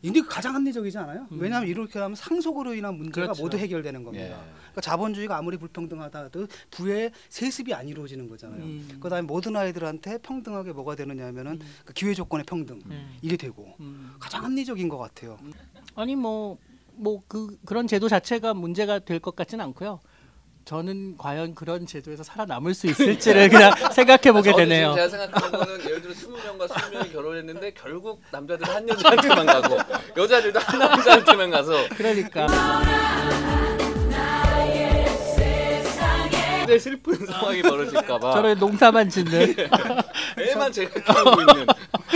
이게 0.05 0.21
가장 0.21 0.53
합리적이지 0.55 0.97
않아요? 0.99 1.27
음. 1.31 1.39
왜냐하면 1.39 1.67
이렇게 1.67 1.97
하면 1.99 2.15
상속으로 2.15 2.75
인한 2.75 2.95
문제가 2.95 3.27
그렇죠. 3.27 3.41
모두 3.41 3.57
해결되는 3.57 4.03
겁니다. 4.03 4.25
예. 4.25 4.29
그러니까 4.29 4.81
자본주의가 4.81 5.37
아무리 5.37 5.57
불평등하다도 5.57 6.47
부의 6.71 7.11
세습이 7.29 7.73
안 7.73 7.87
이루어지는 7.87 8.27
거잖아요. 8.29 8.61
음. 8.63 8.97
그다음에 9.01 9.23
모든 9.25 9.55
아이들한테 9.55 10.19
평등하게 10.19 10.73
뭐가 10.73 10.95
되느냐면은 10.95 11.59
그 11.83 11.93
기회 11.93 12.13
조건의 12.13 12.45
평등 12.45 12.81
음. 12.85 13.17
이게 13.21 13.35
되고 13.35 13.75
음. 13.79 14.13
가장 14.19 14.43
합리적인 14.43 14.87
것 14.89 14.97
같아요. 14.97 15.37
아니 15.95 16.15
뭐 16.15 16.57
뭐 16.97 17.21
그 17.27 17.57
그런 17.65 17.87
제도 17.87 18.07
자체가 18.07 18.53
문제가 18.53 18.99
될 18.99 19.19
것 19.19 19.35
같지는 19.35 19.65
않고요. 19.65 19.99
저는 20.65 21.15
과연 21.19 21.53
그런 21.53 21.85
제도에서 21.85 22.23
살아남을 22.23 22.73
수 22.73 22.87
있을지를 22.87 23.49
그냥 23.49 23.71
생각해 23.93 24.31
보게 24.31 24.51
되네요. 24.51 24.95
제가 24.95 25.09
생각하는 25.09 25.59
거는 25.59 25.85
예를 25.85 26.01
들어 26.01 26.13
20명과 26.13 26.67
20명이 26.67 27.13
결혼했는데 27.13 27.73
결국 27.75 28.19
남자들은 28.31 28.73
한 28.73 28.89
여자한테만 28.89 29.45
가고 29.61 29.77
여자들도 30.17 30.59
한 30.59 30.79
남자한테만 30.79 31.51
가서. 31.51 31.87
그러니까. 31.95 32.47
굉장히 36.57 36.79
슬픈 36.79 37.25
상황이 37.27 37.61
벌어질까 37.61 38.17
봐. 38.17 38.33
저런 38.33 38.57
농사만 38.57 39.07
짓는. 39.07 39.55
애만 40.39 40.71
제가 40.71 41.13
키우고 41.13 41.41
있는 41.41 41.67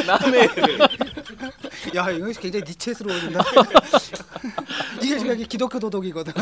남의 0.08 0.41
애를 0.41 0.79
야 1.96 2.10
이거 2.12 2.27
굉장히 2.39 2.65
니체스러워진다. 2.67 3.39
이게 5.01 5.17
지금 5.17 5.36
이게 5.36 5.46
기독교 5.46 5.79
도덕이거든. 5.79 6.34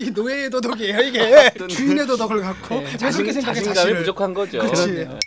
이 0.00 0.10
노예의 0.10 0.50
도덕이에요 0.50 1.00
이게 1.00 1.50
주인의 1.68 2.06
도덕을 2.06 2.40
갖고 2.40 2.76
네. 2.76 2.84
왜 2.84 2.96
자신, 2.96 3.32
생각해 3.32 3.62
자신감이. 3.62 3.98
부족한 3.98 4.34
거죠. 4.34 4.58
그렇지. 4.60 4.92
네. 4.92 5.18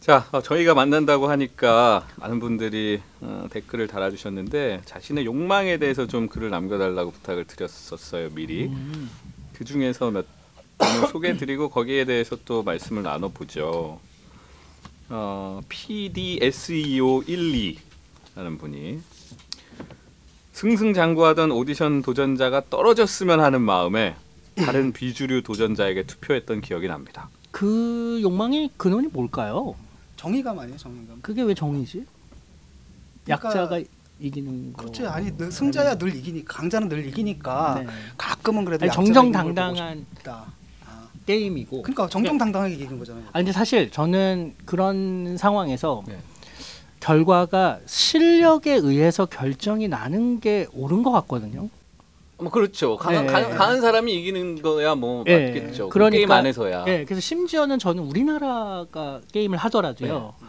자, 0.00 0.28
어, 0.30 0.40
저희가 0.40 0.74
만난다고 0.74 1.28
하니까 1.28 2.06
많은 2.16 2.38
분들이 2.38 3.02
어, 3.20 3.48
댓글을 3.50 3.88
달아주셨는데 3.88 4.82
자신의 4.84 5.26
욕망에 5.26 5.78
대해서 5.78 6.06
좀 6.06 6.28
글을 6.28 6.50
남겨달라고 6.50 7.10
부탁을 7.10 7.44
드렸었어요 7.44 8.30
미리. 8.30 8.66
음. 8.66 9.10
그 9.52 9.64
중에서 9.64 10.10
몇 10.12 10.24
분을 10.78 11.08
소개해드리고 11.08 11.70
거기에 11.70 12.04
대해서 12.04 12.36
또 12.44 12.62
말씀을 12.62 13.02
나눠보죠. 13.02 13.98
어, 15.08 15.60
PDSEO12라는 15.68 17.78
분이 18.58 19.00
승승장구하던 20.52 21.50
오디션 21.52 22.02
도전자가 22.02 22.62
떨어졌으면 22.70 23.40
하는 23.40 23.60
마음에 23.62 24.16
다른 24.56 24.92
비주류 24.92 25.42
도전자에게 25.42 26.04
투표했던 26.04 26.60
기억이 26.62 26.88
납니다. 26.88 27.28
그 27.50 28.18
욕망의 28.22 28.70
근원이 28.76 29.08
뭘까요? 29.08 29.74
정의감 30.16 30.58
아니에요 30.58 30.78
정의감. 30.78 31.18
그게 31.20 31.42
왜 31.42 31.52
정이지? 31.54 32.06
그러니까- 33.24 33.48
약자가 33.48 33.80
이기는 34.18 34.72
거. 34.72 34.82
그렇지 34.84 35.06
아니 35.06 35.30
늘 35.36 35.52
승자야 35.52 35.98
늘 35.98 36.16
이기니까 36.16 36.54
강자는 36.54 36.88
늘 36.88 37.06
이기니까 37.06 37.82
네. 37.84 37.92
가끔은 38.16 38.64
그래도 38.64 38.84
아니, 38.84 38.88
약자가 38.88 39.02
이기는 39.02 39.14
걸 39.14 39.24
보고 39.42 39.54
정정당당한 39.54 40.06
싶다. 40.16 40.32
아. 40.32 40.46
게임이고. 41.26 41.82
그러니까 41.82 42.08
정정당당하게 42.08 42.74
이기는 42.74 42.98
거잖아요. 42.98 43.24
아 43.28 43.38
근데 43.38 43.52
사실 43.52 43.90
저는 43.90 44.54
그런 44.64 45.36
상황에서 45.36 46.02
네. 46.06 46.18
결과가 47.00 47.80
실력에 47.86 48.74
의해서 48.74 49.26
결정이 49.26 49.88
나는 49.88 50.40
게 50.40 50.66
옳은 50.72 51.02
것 51.02 51.10
같거든요. 51.12 51.68
뭐 52.38 52.50
그렇죠. 52.50 52.96
강한, 52.96 53.26
네. 53.26 53.32
강, 53.32 53.50
강한 53.50 53.80
사람이 53.80 54.12
이기는 54.14 54.60
거야 54.62 54.94
뭐 54.94 55.24
네. 55.24 55.46
맞겠죠. 55.54 55.88
그 55.88 55.94
그러니까- 55.94 56.16
게임 56.18 56.30
안에서야. 56.30 56.84
네, 56.84 57.04
그래서 57.04 57.20
심지어는 57.20 57.78
저는 57.78 58.02
우리나라가 58.02 59.20
게임을 59.32 59.56
하더라도요. 59.58 60.34
네. 60.40 60.46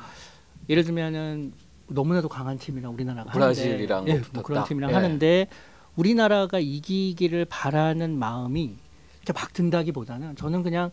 예를 0.69 0.83
들면은 0.83 1.53
너무나도 1.87 2.27
강한 2.27 2.57
팀이랑 2.57 2.93
우리나라가 2.93 3.31
브라질이랑 3.31 3.99
하는데, 4.01 4.19
예. 4.19 4.23
뭐 4.33 4.43
그런 4.43 4.65
팀이랑 4.65 4.89
예. 4.91 4.95
하는데 4.95 5.47
우리나라가 5.95 6.59
이기기를 6.59 7.45
바라는 7.45 8.17
마음이 8.19 8.75
막 9.33 9.53
든다기보다는 9.53 10.35
저는 10.35 10.63
그냥 10.63 10.91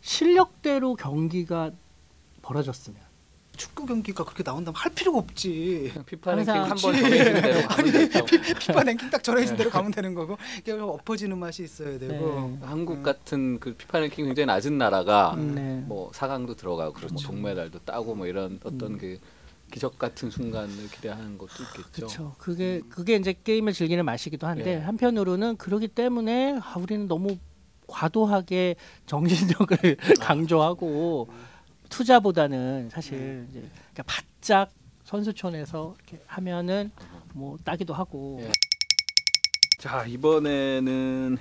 실력대로 0.00 0.94
경기가 0.94 1.70
벌어졌으면 2.42 3.08
축구 3.58 3.84
경기가 3.84 4.24
그렇게 4.24 4.42
나온다면 4.44 4.76
할 4.76 4.94
필요가 4.94 5.18
없지. 5.18 5.92
피파 6.06 6.36
랭킹 6.36 6.54
한번 6.54 6.78
정해진 6.78 7.34
대로 7.34 7.68
가면 7.68 7.92
되죠. 7.92 8.24
피파 8.24 8.84
랭킹 8.84 9.10
딱 9.10 9.22
정해진 9.22 9.56
대로 9.56 9.68
가면 9.68 9.90
되는 9.90 10.14
거고 10.14 10.38
이게 10.60 10.72
엎어지는 10.72 11.36
맛이 11.36 11.64
있어야 11.64 11.98
되고. 11.98 12.58
네. 12.60 12.66
한국 12.66 13.02
같은 13.02 13.58
그 13.58 13.74
피파 13.74 13.98
랭킹 13.98 14.26
굉장히 14.26 14.46
낮은 14.46 14.78
나라가 14.78 15.34
네. 15.36 15.82
뭐 15.86 16.10
4강도 16.12 16.56
들어가고 16.56 16.92
뭐 16.92 17.00
그렇죠. 17.00 17.26
동메달도 17.26 17.80
따고 17.80 18.14
뭐 18.14 18.26
이런 18.28 18.60
어떤 18.62 18.92
음. 18.92 18.98
그 18.98 19.18
기적 19.72 19.98
같은 19.98 20.30
순간을 20.30 20.88
기대하는 20.90 21.36
것도 21.36 21.62
있겠죠. 21.64 21.90
그렇죠. 21.92 22.34
그게 22.38 22.80
그게 22.88 23.16
이제 23.16 23.34
게임을 23.44 23.72
즐기는 23.72 24.02
맛이기도 24.04 24.46
한데 24.46 24.76
예. 24.76 24.78
한편으로는 24.78 25.56
그러기 25.56 25.88
때문에 25.88 26.58
아, 26.62 26.78
우리는 26.78 27.06
너무 27.08 27.36
과도하게 27.88 28.76
정신력을 29.06 29.96
강조하고 30.20 31.28
투자보다는 31.88 32.90
사실 32.90 33.46
이제 33.50 33.60
그러니까 33.92 34.02
바짝 34.06 34.70
선수촌에서 35.04 35.96
이렇게 35.96 36.22
하면은 36.26 36.92
뭐 37.32 37.56
따기도 37.64 37.94
하고 37.94 38.38
예. 38.42 38.52
자 39.80 40.04
이번에는 40.06 41.38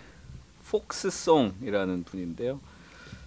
폭스송이라는 0.70 2.04
분인데요. 2.06 2.60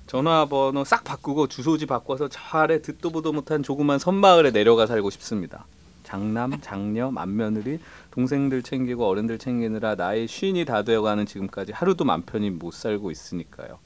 전화번호 0.07 0.85
싹 0.85 1.05
바꾸고 1.05 1.47
주소지 1.47 1.87
바꿔서 1.87 2.29
저 2.29 2.41
아래 2.59 2.83
듣도 2.83 3.11
보도 3.11 3.33
못한 3.33 3.63
조그만 3.63 3.99
섬마을에 3.99 4.51
내려가 4.51 4.87
살고 4.87 5.11
싶습니다. 5.11 5.67
장남, 6.03 6.61
장녀, 6.61 7.11
맏며느리, 7.13 7.79
동생들 8.11 8.63
챙기고 8.63 9.07
어른들 9.07 9.39
챙기느라 9.39 9.95
나이 9.95 10.27
쉰이 10.27 10.65
다 10.65 10.83
되어가는 10.83 11.27
지금까지 11.27 11.73
하루도 11.73 12.05
맘 12.05 12.23
편히 12.23 12.51
못 12.51 12.73
살고 12.75 13.11
있으니까요. 13.11 13.79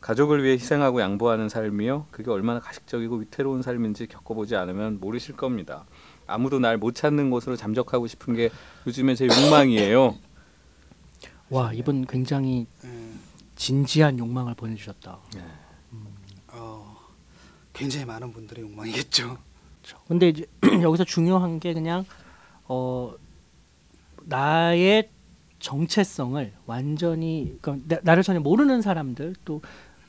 가족을 0.00 0.44
위해 0.44 0.54
희생하고 0.54 1.00
양보하는 1.00 1.48
삶이요. 1.48 2.06
그게 2.12 2.30
얼마나 2.30 2.60
가식적이고 2.60 3.16
위태로운 3.16 3.62
삶인지 3.62 4.06
겪어보지 4.06 4.54
않으면 4.54 5.00
모르실 5.00 5.36
겁니다. 5.36 5.84
아무도 6.28 6.58
날 6.60 6.76
못 6.78 6.94
찾는 6.94 7.30
곳으로 7.30 7.56
잠적하고 7.56 8.06
싶은 8.06 8.34
게 8.34 8.50
요즘에 8.86 9.14
제 9.14 9.26
욕망이에요. 9.26 10.16
와 11.50 11.72
이분 11.72 12.04
굉장히 12.06 12.66
음, 12.84 13.20
진지한 13.56 14.18
욕망을 14.18 14.54
보내주셨다. 14.54 15.18
어, 16.48 16.96
굉장히 17.72 18.04
많은 18.04 18.32
분들의 18.32 18.64
욕망이겠죠. 18.64 19.38
그렇죠. 19.82 19.98
근데 20.06 20.28
이제 20.28 20.46
여기서 20.82 21.04
중요한 21.04 21.58
게 21.60 21.72
그냥 21.74 22.04
어 22.68 23.12
나의 24.26 25.10
정체성을 25.58 26.52
완전히 26.66 27.56
그러니까 27.60 27.96
나- 27.96 28.00
나를 28.04 28.22
전혀 28.22 28.40
모르는 28.40 28.82
사람들 28.82 29.34
또 29.44 29.60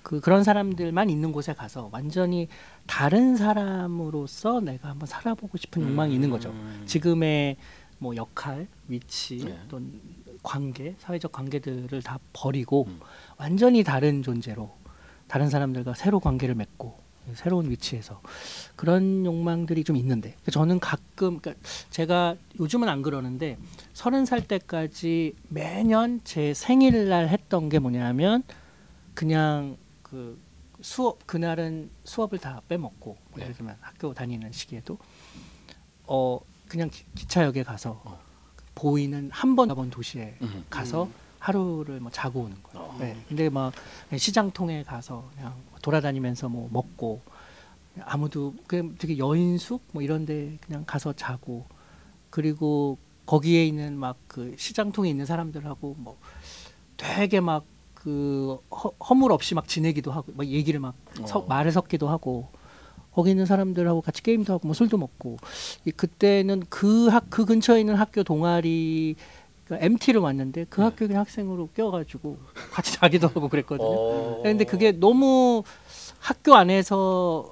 그 0.08 0.22
그런 0.22 0.46
사람들만 0.46 1.10
있는 1.10 1.34
곳에 1.34 1.54
가서 1.54 1.90
완전히 1.92 2.48
다른 2.86 3.36
사람으로서 3.36 4.62
내가 4.62 4.88
한번 4.88 5.06
살아보고 5.06 5.58
싶은 5.58 5.82
욕망이 5.82 6.14
있는 6.14 6.30
거죠. 6.30 6.54
지금의 6.86 7.58
뭐 8.00 8.16
역할, 8.16 8.70
위치, 8.88 9.44
네. 9.44 9.60
또는 9.68 10.00
관계, 10.44 10.96
사회적 11.00 11.34
관계들을 11.34 12.02
다 12.04 12.20
버리고 12.32 12.86
음. 12.88 13.02
완전히 13.36 13.84
다른 13.84 14.24
존재로 14.24 14.72
다른 15.28 15.50
사람들과 15.50 15.94
새로 15.94 16.22
관계를 16.22 16.56
맺고 16.56 16.98
새로운 17.36 17.70
위치에서 17.70 18.22
그런 18.76 19.26
욕망들이 19.26 19.84
좀 19.84 19.96
있는데 19.98 20.36
저는 20.52 20.80
가끔 20.80 21.40
그러니까 21.40 21.54
제가 21.90 22.36
요즘은 22.60 22.88
안 22.90 23.02
그러는데 23.02 23.58
서른 23.94 24.26
살 24.26 24.48
때까지 24.48 25.34
매년 25.50 26.22
제 26.24 26.54
생일날 26.54 27.30
했던 27.30 27.70
게 27.70 27.80
뭐냐면 27.80 28.44
그냥 29.14 29.78
그 30.04 30.40
수업 30.82 31.26
그날은 31.26 31.90
수업을 32.04 32.38
다 32.38 32.62
빼먹고 32.68 33.12
뭐 33.30 33.38
네. 33.38 33.44
예를 33.44 33.56
들면 33.56 33.76
학교 33.82 34.14
다니는 34.14 34.52
시기에도 34.52 34.98
어 36.06 36.40
그냥 36.68 36.90
기, 36.90 37.04
기차역에 37.16 37.64
가서 37.64 38.02
어. 38.06 38.20
보이는 38.76 39.30
한 39.34 39.56
번 39.56 39.68
가본 39.70 39.90
도시에 39.90 40.36
음. 40.42 40.64
가서 40.70 41.10
하루를 41.40 42.00
뭐 42.00 42.12
자고 42.12 42.42
오는 42.42 42.56
거예요. 42.64 42.88
어. 42.88 42.98
네. 43.00 43.16
근데 43.28 43.50
막 43.50 43.72
시장 44.18 44.52
통에 44.52 44.84
가서 44.84 45.30
그냥 45.36 45.54
돌아다니면서 45.82 46.50
뭐 46.50 46.70
먹고 46.72 47.22
아무도 48.02 48.54
그냥 48.68 48.96
되게 48.98 49.18
여인숙 49.18 49.82
뭐 49.92 50.02
이런데 50.02 50.58
그냥 50.66 50.84
가서 50.86 51.14
자고 51.14 51.66
그리고 52.30 52.98
거기에 53.26 53.66
있는 53.66 53.98
막 53.98 54.16
그 54.28 54.56
시장 54.58 54.92
통에 54.92 55.10
있는 55.10 55.26
사람들하고 55.26 55.96
뭐 55.98 56.18
되게 56.98 57.40
막 57.40 57.66
그 57.94 58.58
허물 59.10 59.32
없이 59.34 59.54
막 59.56 59.68
지내기도 59.68 60.12
하고 60.12 60.32
막 60.36 60.46
얘기를 60.48 60.80
막 60.80 60.94
서, 61.26 61.40
어. 61.40 61.46
말을 61.48 61.72
섞기도 61.74 62.08
하고 62.08 62.48
거기 63.12 63.32
있는 63.32 63.46
사람들하고 63.46 64.02
같이 64.02 64.22
게임도 64.24 64.54
하고 64.54 64.68
뭐 64.68 64.74
술도 64.76 64.98
먹고 64.98 65.38
이 65.84 65.92
그때는 65.92 66.64
그 66.70 67.10
학 67.10 67.26
그 67.30 67.44
근처에 67.46 67.80
있는 67.82 67.96
학교 67.96 68.24
동아리 68.24 69.16
그 69.68 69.78
MT를 69.80 70.22
왔는데 70.22 70.66
그 70.70 70.80
네. 70.80 70.86
학교 70.86 71.08
그냥 71.08 71.22
학생으로 71.22 71.68
껴가지고 71.74 72.38
같이 72.72 72.94
자기도 72.94 73.28
하고 73.28 73.50
그랬거든요. 73.50 73.90
어. 73.90 74.42
근데 74.42 74.64
그게 74.64 74.94
너무 74.94 75.64
학교 76.20 76.56
안에서 76.56 77.52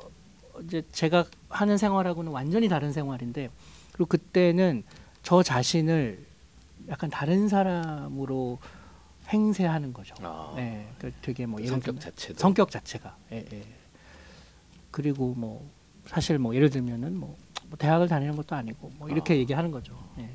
이제 0.64 0.84
제가 0.94 1.26
하는 1.50 1.78
생활하고는 1.78 2.32
완전히 2.32 2.70
다른 2.70 2.94
생활인데 2.94 3.50
그리고 3.92 4.06
그때는 4.06 4.84
저 5.24 5.44
자신을 5.44 6.26
약간 6.88 7.10
다른 7.10 7.50
사람으로 7.50 8.60
행세하는 9.28 9.92
거죠. 9.92 10.16
아. 10.22 10.54
네, 10.56 10.88
그 11.00 11.12
되게 11.22 11.46
뭐 11.46 11.64
성격 11.66 12.00
자체도 12.00 12.40
성격 12.40 12.72
자체가. 12.72 13.18
예, 13.34 13.46
예. 13.52 13.64
그리고 14.92 15.34
뭐 15.36 15.70
사실 16.06 16.38
뭐 16.38 16.56
예를 16.56 16.70
들면은 16.70 17.18
뭐, 17.18 17.36
뭐 17.70 17.78
대학을 17.78 18.08
다니는 18.08 18.36
것도 18.36 18.56
아니고 18.56 18.92
뭐 18.98 19.10
이렇게 19.10 19.34
아. 19.34 19.38
얘기하는 19.38 19.72
거죠. 19.72 19.94
예. 20.20 20.30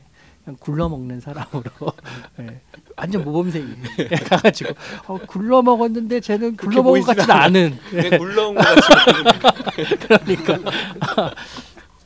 그냥 0.44 0.56
굴러 0.58 0.88
먹는 0.88 1.20
사람으로 1.20 1.70
예. 2.40 2.60
완전 2.96 3.24
모범생이 3.24 3.66
예, 3.98 4.16
가가지고 4.16 4.74
어, 5.06 5.18
굴러 5.26 5.62
먹었는데 5.62 6.20
쟤는 6.20 6.56
그렇게 6.56 6.76
굴러 6.76 6.82
먹은 6.82 7.00
것 7.02 7.16
같지는 7.16 7.34
않은 7.34 7.78
그냥 7.90 8.18
굴러온 8.18 8.54
것 8.54 8.62
같이 8.62 9.96
그러니까 10.00 11.34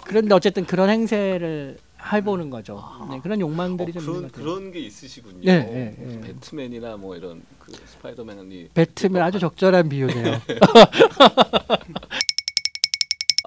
그런데 0.05 0.35
어쨌든 0.35 0.67
그런 0.67 0.91
행세를 0.91 1.79
해보는 2.13 2.51
거죠. 2.51 2.85
네, 3.11 3.19
그런 3.23 3.41
욕망들이 3.41 3.93
어, 3.97 4.01
좀 4.01 4.15
그런. 4.15 4.31
그런 4.31 4.73
게 4.73 4.81
있으시군요. 4.81 5.41
네, 5.43 5.59
네, 5.61 5.95
네. 5.99 6.21
배트맨이나 6.21 6.97
뭐 6.99 7.17
이런 7.17 7.43
그 7.59 7.73
스파이더맨이 7.73 8.69
배트맨 8.75 9.23
아주 9.23 9.39
적절한 9.39 9.89
비유네요. 9.89 10.41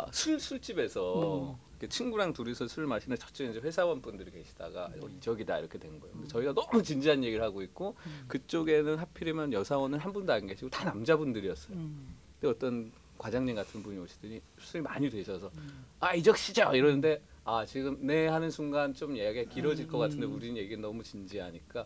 아, 0.08 0.12
술 0.12 0.40
술집에서 0.40 1.52
음. 1.52 1.56
이렇게 1.74 1.88
친구랑 1.90 2.34
둘이서 2.34 2.68
술 2.68 2.88
마시는 2.88 3.18
저쪽에 3.18 3.52
이제 3.52 3.60
회사원 3.60 4.02
분들이 4.02 4.32
계시다가 4.32 4.86
어, 5.02 5.08
이적이다 5.08 5.60
이렇게 5.60 5.78
된 5.78 6.00
거예요. 6.00 6.14
근데 6.14 6.28
저희가 6.28 6.54
너무 6.54 6.82
진지한 6.82 7.24
얘기를 7.24 7.44
하고 7.44 7.62
있고 7.62 7.96
그쪽에는 8.28 8.98
하필이면 8.98 9.54
여사원은 9.54 10.00
한 10.00 10.14
분도 10.14 10.34
안 10.34 10.48
계시고 10.48 10.70
다 10.70 10.86
남자분들이었어요. 10.86 11.78
음. 11.78 12.16
근데 12.40 12.54
어떤 12.54 12.92
과장님 13.18 13.56
같은 13.56 13.84
분이 13.84 13.98
오시더니 14.00 14.42
술이 14.60 14.82
많이 14.82 15.10
드셔서 15.10 15.52
아 16.00 16.14
이적 16.14 16.38
씨죠 16.38 16.72
이러는데 16.74 17.22
아 17.44 17.66
지금 17.66 17.98
네 18.02 18.28
하는 18.28 18.52
순간 18.52 18.94
좀 18.94 19.16
이야기가 19.16 19.50
길어질 19.52 19.88
것 19.88 19.98
같은데 19.98 20.26
우리는 20.26 20.58
얘기 20.58 20.78
너무 20.78 21.04
진지하니까 21.04 21.86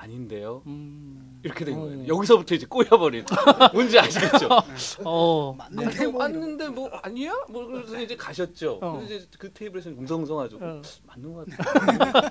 아닌데요 0.00 0.62
음. 0.66 1.40
이렇게 1.42 1.64
된 1.64 1.76
어. 1.76 1.80
거예요. 1.82 2.06
여기서부터 2.08 2.54
이제 2.54 2.66
꼬여버린 2.66 3.24
뭔지 3.74 3.98
아시겠죠? 3.98 4.48
어, 5.04 5.54
맞는데 5.58 5.98
아니, 5.98 6.06
뭐 6.10 6.18
맞는데 6.20 6.68
뭐 6.68 6.88
아니야? 7.02 7.32
뭐 7.50 7.66
그래서 7.66 8.00
이제 8.00 8.16
가셨죠. 8.16 8.78
어. 8.82 8.96
그래서 8.96 9.14
이제 9.14 9.26
그 9.38 9.52
테이블에서 9.52 9.90
웅성웅성하죠. 9.90 10.58
어. 10.60 10.82
맞는 11.06 11.32
것 11.34 11.46
같아. 11.46 12.30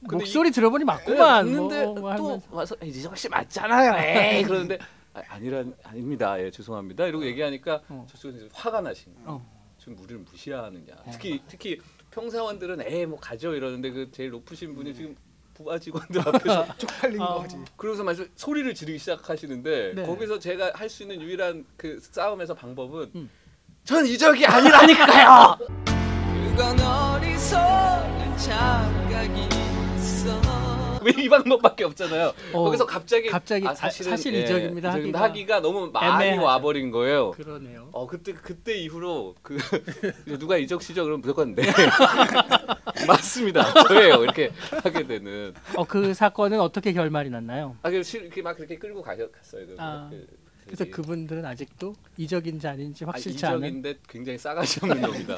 근데 0.00 0.16
목소리 0.16 0.50
들어보니 0.50 0.82
이- 0.82 0.84
맞구만. 0.86 1.46
네, 1.46 1.52
맞는데 1.52 1.84
뭐, 1.86 1.94
뭐 2.00 2.16
또 2.16 2.26
하면서. 2.28 2.46
와서 2.50 2.76
이적 2.82 3.16
씨 3.16 3.28
맞잖아요. 3.28 3.94
에이 4.36 4.42
그러는데 4.44 4.78
아, 5.14 5.20
아니라 5.28 5.64
아닙니다. 5.84 6.42
예 6.42 6.50
죄송합니다. 6.50 7.06
이러고 7.06 7.24
얘기하니까 7.26 7.82
어. 7.88 8.06
저쪽에서 8.10 8.38
이제 8.38 8.48
화가 8.52 8.80
나신 8.80 9.14
거예요. 9.16 9.28
어. 9.30 9.62
지금 9.78 9.98
우리를 9.98 10.18
무시하느냐. 10.30 10.94
특히 11.12 11.42
특히 11.46 11.78
평사원들은 12.10 12.82
에이 12.86 13.04
뭐 13.06 13.18
가죠 13.18 13.54
이러는데 13.54 13.90
그 13.90 14.10
제일 14.12 14.30
높으신 14.30 14.74
분이 14.74 14.94
지금 14.94 15.14
부하 15.62 15.78
직원들 15.78 16.20
앞에서 16.20 16.66
쪽팔린 16.78 17.20
아. 17.20 17.34
거지. 17.34 17.56
그러고서 17.76 18.02
말씀 18.04 18.28
소리를 18.36 18.74
지르기 18.74 18.98
시작하시는데 18.98 19.92
네. 19.96 20.02
거기서 20.06 20.38
제가 20.38 20.72
할 20.74 20.88
수 20.88 21.02
있는 21.02 21.20
유일한 21.22 21.64
그 21.76 21.98
싸움에서 22.00 22.54
방법은 22.54 23.10
음. 23.14 23.30
전 23.84 24.04
이적이 24.06 24.46
아니라니까요. 24.46 25.58
그건 26.56 26.78
어리석은 26.80 28.36
착각이 28.38 29.48
있어 29.96 30.40
왜 31.04 31.12
이 31.22 31.28
방법밖에 31.28 31.84
없잖아요. 31.84 32.32
어, 32.52 32.64
거기서 32.64 32.86
갑자기 32.86 33.28
갑자기 33.28 33.66
아, 33.66 33.74
사실은 33.74 34.10
사실 34.10 34.34
예, 34.34 34.42
이적입니다 34.42 34.92
하기가 34.92 35.20
하기가 35.22 35.60
너무 35.60 35.90
많이 35.92 36.24
애매하죠. 36.24 36.42
와버린 36.46 36.90
거예요. 36.90 37.30
그러네요. 37.32 37.88
어 37.92 38.06
그때 38.06 38.32
그때 38.32 38.76
이후로 38.78 39.34
그 39.42 39.58
누가 40.38 40.56
이적 40.56 40.82
씨죠 40.82 41.04
그러면 41.04 41.20
무조건 41.20 41.54
네 41.54 41.62
맞습니다 43.06 43.72
저예요 43.88 44.22
이렇게 44.22 44.50
하게 44.82 45.06
되는 45.06 45.54
어, 45.76 45.84
그 45.84 46.14
사건은 46.14 46.60
어떻게 46.60 46.92
결말이 46.92 47.30
났나요? 47.30 47.76
아 47.82 47.90
그래서 47.90 48.08
실- 48.08 48.22
이렇게 48.22 48.42
막 48.42 48.56
그렇게 48.56 48.76
끌고 48.78 49.02
가셨 49.02 49.30
갔어요 49.32 49.66
그, 49.66 49.76
아, 49.78 50.08
그, 50.10 50.26
그래서. 50.64 50.84
그분들은 50.90 51.44
아직도 51.44 51.94
이적인지 52.16 52.66
아닌지 52.68 53.04
아, 53.04 53.08
확실치 53.08 53.44
않은. 53.46 53.58
이적인데 53.58 53.94
굉장히 54.08 54.38
싸가지 54.38 54.80
없는 54.82 55.00
놈이다 55.00 55.36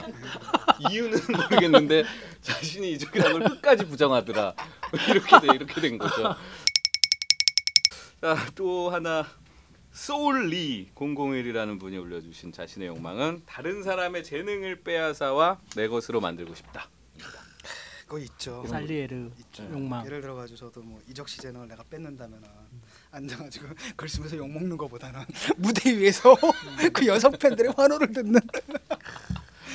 이유는 0.91 1.19
모르겠는데 1.33 2.05
자신이 2.43 2.93
이적이라는 2.93 3.39
걸 3.41 3.49
끝까지 3.51 3.87
부정하더라 3.87 4.55
이렇게 5.11 5.41
돼 5.41 5.55
이렇게 5.55 5.81
된 5.81 5.99
거죠 5.99 6.37
자또 8.21 8.91
하나 8.91 9.27
소울리 9.95 10.91
001이라는 10.95 11.79
분이 11.79 11.97
올려주신 11.99 12.53
자신의 12.53 12.89
욕망은 12.89 13.43
다른 13.47 13.83
사람의 13.85 14.25
재능을 14.25 14.83
빼앗아와 14.83 15.61
내 15.77 15.87
것으로 15.87 16.21
만들고 16.21 16.53
싶다. 16.57 16.89
그거 18.05 18.19
있죠. 18.19 18.65
살리에르 18.67 19.31
있죠. 19.39 19.63
욕망. 19.71 20.05
예를 20.05 20.21
들어가지고 20.21 20.57
저도 20.57 20.83
뭐 20.83 21.01
이적 21.09 21.29
시 21.29 21.39
재능을 21.39 21.69
내가 21.69 21.85
뺏는다면 21.85 22.43
앉아가지고 23.13 23.69
글 23.97 24.09
쓰면서 24.09 24.37
욕 24.37 24.51
먹는 24.51 24.77
것보다는 24.77 25.21
무대 25.59 25.97
위에서 25.97 26.37
그 26.93 27.07
여성 27.07 27.31
팬들의 27.33 27.73
환호를 27.77 28.13
듣는 28.13 28.41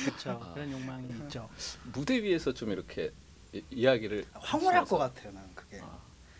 그렇죠. 0.04 0.52
그런 0.54 0.70
욕망이 0.70 1.08
있죠. 1.08 1.48
무대 1.92 2.22
위에서 2.22 2.52
좀 2.52 2.70
이렇게 2.72 3.10
이, 3.52 3.62
이야기를 3.70 4.26
황홀할. 4.34 4.84
것 4.84 4.98
같아요. 4.98 5.32
나는 5.32 5.48
그게 5.54 5.80
아, 5.80 5.98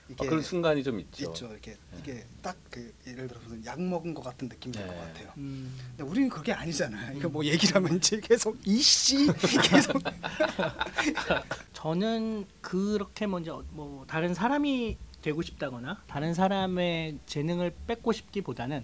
이게 0.08 0.26
그런 0.26 0.42
순간이 0.42 0.82
좀 0.82 1.00
있죠. 1.00 1.30
있죠. 1.30 1.46
이렇게 1.48 1.76
이게 1.98 2.24
딱 2.42 2.56
그 2.70 2.94
예를 3.06 3.26
들어서 3.26 3.46
약 3.64 3.80
먹은 3.82 4.14
것 4.14 4.22
같은 4.22 4.48
느낌이 4.48 4.72
들것 4.72 4.94
네. 4.94 5.00
같아요. 5.00 5.32
음. 5.38 5.76
근데 5.96 6.04
우리는 6.08 6.28
그게 6.28 6.52
아니잖아요. 6.52 7.18
이거 7.18 7.28
뭐 7.28 7.44
얘기를 7.44 7.74
하면 7.74 7.96
이제 7.96 8.20
계속 8.20 8.56
이씨 8.64 9.26
계속 9.68 10.00
저는 11.72 12.46
그렇게 12.60 13.26
먼저 13.26 13.64
뭐 13.70 14.04
다른 14.06 14.34
사람이 14.34 14.96
되고 15.20 15.42
싶다거나 15.42 16.02
다른 16.06 16.32
사람의 16.32 17.18
재능을 17.26 17.74
뺏고 17.86 18.12
싶기보다는 18.12 18.82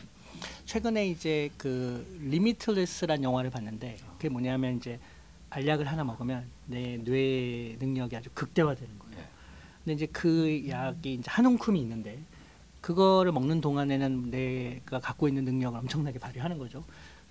최근에 0.64 1.08
이제 1.08 1.48
그 1.56 2.04
리미틀레스란 2.20 3.22
영화를 3.22 3.50
봤는데 3.50 3.96
그게 4.16 4.28
뭐냐면 4.28 4.76
이제 4.76 4.98
알약을 5.50 5.86
하나 5.86 6.04
먹으면 6.04 6.44
내 6.66 6.98
뇌 6.98 7.76
능력이 7.78 8.16
아주 8.16 8.28
극대화되는 8.34 8.98
거예요. 8.98 9.16
예. 9.18 9.24
근데 9.84 9.94
이제 9.94 10.06
그 10.06 10.68
약이 10.68 11.14
이제 11.14 11.24
한 11.30 11.46
움큼이 11.46 11.80
있는데 11.80 12.18
그거를 12.80 13.32
먹는 13.32 13.60
동안에는 13.60 14.30
내가 14.30 15.00
갖고 15.00 15.28
있는 15.28 15.44
능력을 15.44 15.78
엄청나게 15.78 16.18
발휘하는 16.18 16.58
거죠. 16.58 16.84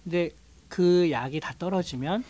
근데 0.04 0.30
그 0.67 1.10
약이 1.12 1.39
다 1.39 1.54
떨어지면 1.58 2.23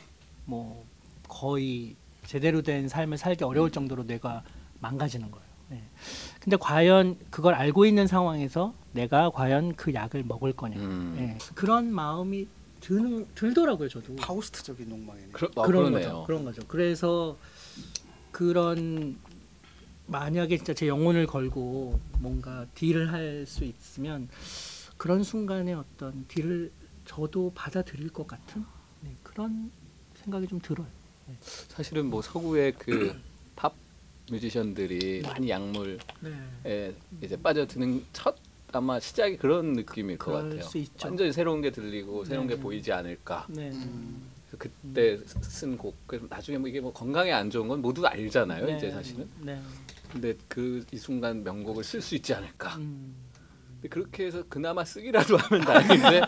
뭐 0.45 0.85
거의 1.27 1.95
제대로 2.25 2.61
된 2.61 2.87
삶을 2.87 3.17
살기 3.17 3.43
어려울 3.43 3.71
정도로 3.71 4.03
뇌가 4.03 4.43
망가지는 4.79 5.31
거예요. 5.31 5.45
예. 5.71 5.81
근데 6.39 6.57
과연 6.57 7.17
그걸 7.29 7.53
알고 7.55 7.85
있는 7.85 8.07
상황에서 8.07 8.73
내가 8.93 9.29
과연 9.29 9.75
그 9.75 9.93
약을 9.93 10.23
먹을 10.23 10.53
거냐. 10.53 10.77
음. 10.77 11.15
예. 11.19 11.37
그런 11.55 11.91
마음이 11.91 12.47
드는 12.89 13.25
들더라고요, 13.33 13.89
저도. 13.89 14.15
파우스트적인 14.17 14.89
욕망이네. 14.91 15.29
그러, 15.31 15.47
아, 15.55 15.63
그런 15.65 15.85
그러네요. 15.85 16.07
거죠. 16.09 16.23
그런 16.27 16.45
거죠. 16.45 16.61
그래서 16.67 17.37
그런 18.31 19.17
만약에 20.05 20.55
진짜 20.57 20.73
제 20.75 20.87
영혼을 20.87 21.25
걸고 21.25 21.99
뭔가 22.19 22.67
딜을 22.75 23.11
할 23.11 23.45
수 23.47 23.63
있으면 23.63 24.29
그런 24.97 25.23
순간에 25.23 25.73
어떤 25.73 26.25
딜을 26.27 26.71
저도 27.05 27.51
받아들일 27.55 28.09
것 28.09 28.27
같은 28.27 28.63
네, 29.01 29.11
그런 29.23 29.71
생각이 30.21 30.47
좀 30.47 30.59
들어요. 30.59 30.87
사실은 31.69 32.05
뭐 32.05 32.21
서구의 32.21 32.73
그 32.77 33.19
팝 33.55 33.73
뮤지션들이 34.29 35.21
많이 35.23 35.49
약물에 35.49 35.97
네. 36.63 36.93
이제 37.21 37.35
빠져드는 37.41 38.05
첫 38.13 38.35
아마 38.71 38.99
시작이 38.99 39.37
그런 39.37 39.73
느낌일 39.73 40.17
것 40.17 40.33
같아요. 40.33 40.61
수 40.63 40.77
있죠. 40.79 41.07
완전히 41.07 41.31
새로운 41.31 41.61
게 41.61 41.71
들리고 41.71 42.25
새로운 42.25 42.47
네. 42.47 42.55
게 42.55 42.61
보이지 42.61 42.91
않을까. 42.91 43.45
네. 43.49 43.69
그래서 43.69 44.57
그때 44.57 45.17
쓴 45.41 45.77
곡, 45.77 45.95
그래서 46.07 46.25
나중에 46.29 46.57
뭐 46.57 46.67
이게 46.67 46.79
뭐 46.81 46.91
건강에 46.91 47.31
안 47.31 47.49
좋은 47.49 47.67
건 47.67 47.81
모두 47.81 48.05
알잖아요. 48.05 48.65
네. 48.65 48.77
이제 48.77 48.91
사실은. 48.91 49.27
네. 49.41 49.59
근데 50.11 50.33
그 50.47 50.83
이 50.91 50.97
순간 50.97 51.43
명곡을 51.43 51.83
쓸 51.83 52.01
수 52.01 52.15
있지 52.15 52.33
않을까. 52.33 52.75
음. 52.77 53.15
근데 53.75 53.89
그렇게 53.89 54.25
해서 54.25 54.43
그나마 54.49 54.83
쓰기라도 54.85 55.35
하면 55.37 55.61
다행인데 55.65 56.21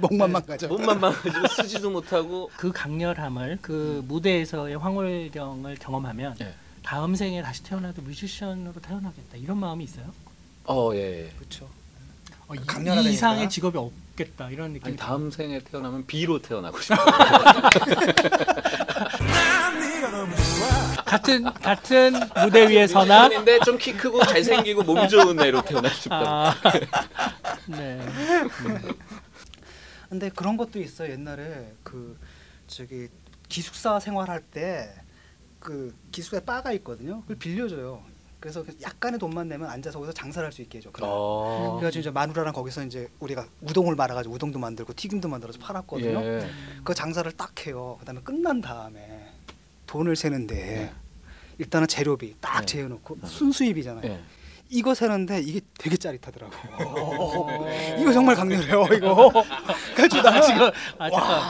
목만 0.00 0.32
망가져. 0.32 0.68
몸만 0.68 1.00
망가지고 1.00 1.48
쓰지도 1.48 1.90
못하고 1.90 2.50
그 2.56 2.70
강렬함을 2.72 3.58
그 3.62 4.02
무대에서의 4.06 4.76
황홀경을 4.78 5.76
경험하면 5.76 6.36
예. 6.40 6.54
다음 6.82 7.14
생에 7.14 7.42
다시 7.42 7.62
태어나도 7.64 8.02
뮤지션으로 8.02 8.74
태어나겠다 8.80 9.36
이런 9.36 9.58
마음이 9.58 9.84
있어요. 9.84 10.06
어 10.64 10.90
예. 10.94 11.26
예. 11.26 11.30
그렇죠. 11.36 11.68
어. 12.48 12.54
이 12.54 13.12
이상의 13.12 13.48
직업이 13.48 13.78
없겠다 13.78 14.50
이런 14.50 14.78
아니 14.82 14.96
다음 14.96 15.30
생에 15.30 15.60
태어나면 15.60 16.06
B로 16.06 16.40
태어나고 16.40 16.78
좋아 16.82 16.96
같은 21.04 21.44
같은 21.44 22.12
무대 22.42 22.66
위에 22.68 22.86
서나 22.86 23.24
뮤지션인데 23.24 23.58
좀 23.60 23.78
키 23.78 23.92
크고 23.92 24.24
잘생기고 24.24 24.82
몸 24.82 25.06
좋은 25.08 25.38
애로 25.40 25.62
태어나고 25.62 25.94
싶다. 25.94 26.50
아, 26.50 26.54
네. 27.68 28.00
근데 30.08 30.30
그런 30.30 30.56
것도 30.56 30.80
있어. 30.80 31.06
요 31.06 31.12
옛날에 31.12 31.72
그 31.82 32.18
저기 32.66 33.08
기숙사 33.48 34.00
생활할 34.00 34.40
때 34.40 35.02
그 35.62 35.94
기숙사에 36.10 36.40
바가 36.40 36.72
있거든요. 36.72 37.20
그걸 37.22 37.36
빌려줘요. 37.36 38.02
그래서 38.42 38.64
그 38.64 38.76
약간의 38.82 39.20
돈만 39.20 39.48
내면 39.48 39.70
앉아서 39.70 39.98
거기서 40.00 40.12
장사를 40.12 40.44
할 40.44 40.52
수 40.52 40.60
있게 40.62 40.78
해줘. 40.78 40.90
어. 41.00 41.76
그래가지고 41.78 42.00
이제 42.00 42.10
마누라랑 42.10 42.52
거기서 42.52 42.84
이제 42.84 43.08
우리가 43.20 43.46
우동을 43.62 43.94
말아가지고 43.94 44.34
우동도 44.34 44.58
만들고 44.58 44.92
튀김도 44.94 45.28
만들어서 45.28 45.58
팔았거든요. 45.60 46.20
예. 46.22 46.50
그 46.84 46.92
장사를 46.92 47.30
딱 47.32 47.66
해요. 47.66 47.96
그다음에 48.00 48.20
끝난 48.22 48.60
다음에 48.60 49.28
돈을 49.86 50.16
세는데 50.16 50.54
네. 50.54 50.92
일단은 51.58 51.86
재료비 51.86 52.34
딱 52.40 52.60
네. 52.60 52.66
재워놓고 52.66 53.18
순수입이잖아요. 53.24 54.10
예. 54.10 54.20
이거 54.70 54.92
세는데 54.94 55.40
이게 55.40 55.60
되게 55.78 55.96
짜릿하더라고요. 55.96 56.60
어. 56.98 57.68
이거 58.00 58.12
정말 58.12 58.34
강렬해요. 58.34 58.86
이거. 58.96 59.30
그래가지고 59.94 60.22
나 60.22 60.40
지금 60.40 60.70
아 60.98 61.10
잠깐. 61.10 61.40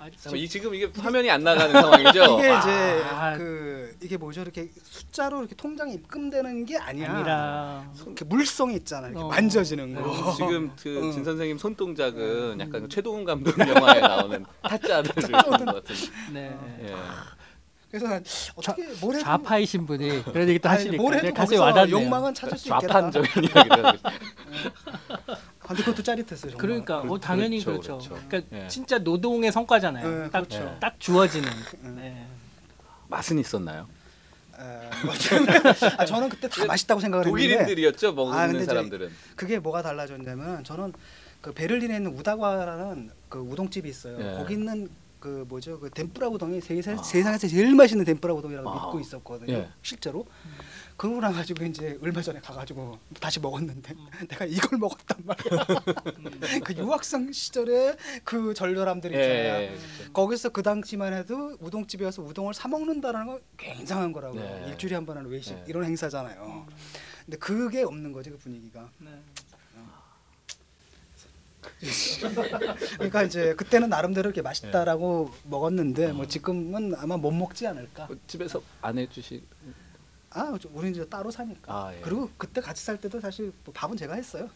아, 0.00 0.46
지금 0.48 0.74
이게 0.74 0.90
화면이 0.98 1.30
안 1.30 1.44
나가는 1.44 1.70
상황이죠? 1.72 2.38
이게 2.40 2.48
아, 2.48 2.58
이제 2.58 3.02
아. 3.08 3.36
그 3.36 3.79
이게 4.02 4.16
뭐죠? 4.16 4.40
이렇게 4.40 4.70
숫자로 4.82 5.40
이렇게 5.40 5.54
통장에 5.54 5.92
입금되는 5.92 6.64
게 6.64 6.78
아니야. 6.78 7.12
아니라 7.12 7.92
이렇게 8.06 8.24
물성이 8.24 8.76
있잖아. 8.76 9.08
이렇게 9.08 9.22
어. 9.22 9.28
만져지는 9.28 9.94
네, 9.94 10.00
거. 10.00 10.32
지금 10.36 10.72
그 10.80 11.02
응. 11.02 11.12
진 11.12 11.24
선생님 11.24 11.58
손 11.58 11.74
동작은 11.74 12.60
약간 12.60 12.82
그 12.82 12.88
최동훈 12.88 13.24
감독 13.24 13.58
영화에 13.58 14.00
나오는 14.00 14.44
타짜를 14.62 15.12
보는 15.12 15.66
것 15.66 15.74
같은. 15.84 15.94
네. 16.32 16.56
예. 16.82 16.94
그래서 17.90 18.06
난 18.06 18.24
어떻게 18.54 18.86
뭘 19.00 19.16
해도 19.16 19.24
좌파이신 19.24 19.84
분이 19.84 20.22
그런 20.24 20.48
얘기 20.48 20.58
또 20.60 20.68
아니, 20.68 20.78
하시니까 20.78 21.02
뭘 21.02 21.14
해도 21.14 21.26
내 21.26 21.32
가슴에 21.32 21.58
거기서 21.58 21.62
와닿네요. 21.64 21.96
욕망은 21.96 22.34
찾을 22.34 22.56
수 22.56 22.68
있겠다. 22.68 22.86
좌판적인 22.86 23.44
이야기를 23.44 23.84
하고 23.84 23.96
있어요. 23.96 24.12
아, 25.60 25.66
근데 25.72 25.82
그것도 25.82 26.02
짜릿했어요. 26.02 26.52
정말. 26.52 26.56
그러니까 26.56 27.00
어, 27.00 27.18
당연히 27.18 27.62
그렇죠, 27.62 27.98
그렇죠. 27.98 28.08
그렇죠. 28.10 28.28
그러니까 28.28 28.56
예. 28.56 28.68
진짜 28.68 28.98
노동의 28.98 29.52
성과잖아요. 29.52 30.08
네, 30.08 30.30
딱, 30.30 30.48
그렇죠. 30.48 30.76
딱 30.80 31.00
주어지는. 31.00 31.48
음. 31.82 31.96
네. 31.96 32.26
맛은 33.10 33.38
있었나요? 33.38 33.88
아, 34.56 36.04
저는 36.04 36.28
그때 36.28 36.48
다 36.48 36.64
맛있다고 36.66 37.00
생각을 37.00 37.26
했는데 37.26 37.48
독일인들이었죠 37.48 38.12
먹는 38.12 38.38
아, 38.38 38.46
근데 38.46 38.64
사람들은. 38.64 39.10
그게 39.36 39.58
뭐가 39.58 39.82
달라졌냐면 39.82 40.62
저는 40.64 40.92
그 41.40 41.52
베를린에 41.52 41.96
있는 41.96 42.14
우다과라는 42.14 43.10
그 43.28 43.38
우동집이 43.38 43.88
있어요. 43.88 44.18
예. 44.20 44.36
거기 44.36 44.54
있는 44.54 44.88
그 45.18 45.44
뭐죠 45.48 45.80
그 45.80 45.90
덴뿌라 45.90 46.28
우동이 46.28 46.60
세상, 46.60 46.98
아. 46.98 47.02
세상에서 47.02 47.48
제일 47.48 47.74
맛있는 47.74 48.04
덴뿌라 48.04 48.34
우동이라고 48.34 48.68
아. 48.68 48.74
믿고 48.74 49.00
있었거든요. 49.00 49.52
예. 49.52 49.68
실제로. 49.82 50.26
그러고 51.00 51.18
나가지고 51.22 51.64
이제 51.64 51.98
얼마 52.02 52.20
전에 52.20 52.40
가가지고 52.40 52.98
다시 53.20 53.40
먹었는데 53.40 53.94
내가 54.28 54.44
이걸 54.44 54.78
먹었단 54.78 55.16
말이야. 55.24 55.64
그 56.62 56.74
유학생 56.74 57.32
시절에 57.32 57.96
그 58.22 58.52
절절함들 58.52 59.10
있잖아요. 59.10 59.62
예. 59.62 59.74
거기서 60.12 60.50
그 60.50 60.62
당시만 60.62 61.14
해도 61.14 61.56
우동집이어서 61.58 62.20
우동을 62.20 62.52
사 62.52 62.68
먹는다는 62.68 63.26
건 63.28 63.40
굉장한 63.56 64.12
거라고요. 64.12 64.42
네. 64.42 64.66
일주일에 64.68 64.94
한 64.94 65.06
번 65.06 65.16
하는 65.16 65.30
외식 65.30 65.54
네. 65.54 65.64
이런 65.68 65.84
행사잖아요. 65.84 66.66
근데 67.24 67.38
그게 67.38 67.82
없는 67.82 68.12
거지 68.12 68.28
그 68.28 68.36
분위기가. 68.36 68.90
네. 68.98 69.08
그러니까 72.96 73.22
이제 73.22 73.54
그때는 73.54 73.88
나름대로 73.88 74.28
이렇게 74.28 74.42
맛있다라고 74.42 75.32
먹었는데 75.44 76.12
뭐 76.12 76.26
지금은 76.26 76.94
아마 76.96 77.16
못 77.16 77.30
먹지 77.30 77.66
않을까. 77.66 78.04
어, 78.04 78.08
집에서 78.26 78.60
안 78.82 78.98
해주시. 78.98 79.42
아, 80.32 80.56
우리는 80.72 80.92
이제 80.94 81.08
따로 81.08 81.30
사니까. 81.30 81.72
아, 81.72 81.92
예. 81.94 82.00
그리고 82.00 82.30
그때 82.36 82.60
같이 82.60 82.84
살 82.84 83.00
때도 83.00 83.20
사실 83.20 83.52
뭐 83.64 83.72
밥은 83.74 83.96
제가 83.96 84.14
했어요. 84.14 84.48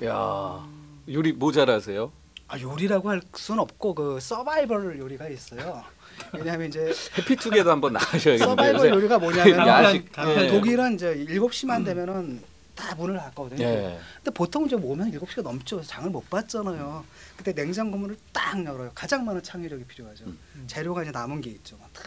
예. 0.00 0.06
야 0.06 0.66
요리 1.08 1.32
뭐 1.32 1.50
잘하세요? 1.52 2.12
아 2.48 2.60
요리라고 2.60 3.08
할 3.10 3.22
수는 3.34 3.60
없고 3.60 3.94
그 3.94 4.20
서바이벌 4.20 4.98
요리가 4.98 5.28
있어요. 5.28 5.82
왜냐하면 6.32 6.68
이제 6.68 6.92
해피투게더 7.18 7.70
한번 7.70 7.94
나가셔야겠는데. 7.94 8.44
서바이벌 8.44 8.90
요리가 8.90 9.18
뭐냐면 9.18 9.66
야식. 9.66 10.12
예. 10.18 10.44
예. 10.44 10.48
독일은 10.48 10.94
이제 10.94 11.14
7시만 11.28 11.84
되면은 11.84 12.42
다 12.76 12.94
문을 12.94 13.16
닫거든요. 13.16 13.62
예. 13.64 13.98
근데 14.16 14.30
보통 14.30 14.66
이제 14.66 14.76
오면 14.76 15.10
7시가 15.10 15.42
넘죠. 15.42 15.82
장을 15.82 16.08
못 16.10 16.28
봤잖아요. 16.30 17.04
그때 17.36 17.52
냉장고 17.52 17.96
문을 17.98 18.16
딱 18.32 18.64
열어요. 18.64 18.92
가장 18.94 19.24
많은 19.24 19.42
창의력이 19.42 19.84
필요하죠. 19.84 20.24
음. 20.26 20.64
재료가 20.68 21.02
이제 21.02 21.10
남은 21.10 21.40
게 21.40 21.50
있죠. 21.50 21.76
딱 21.92 22.04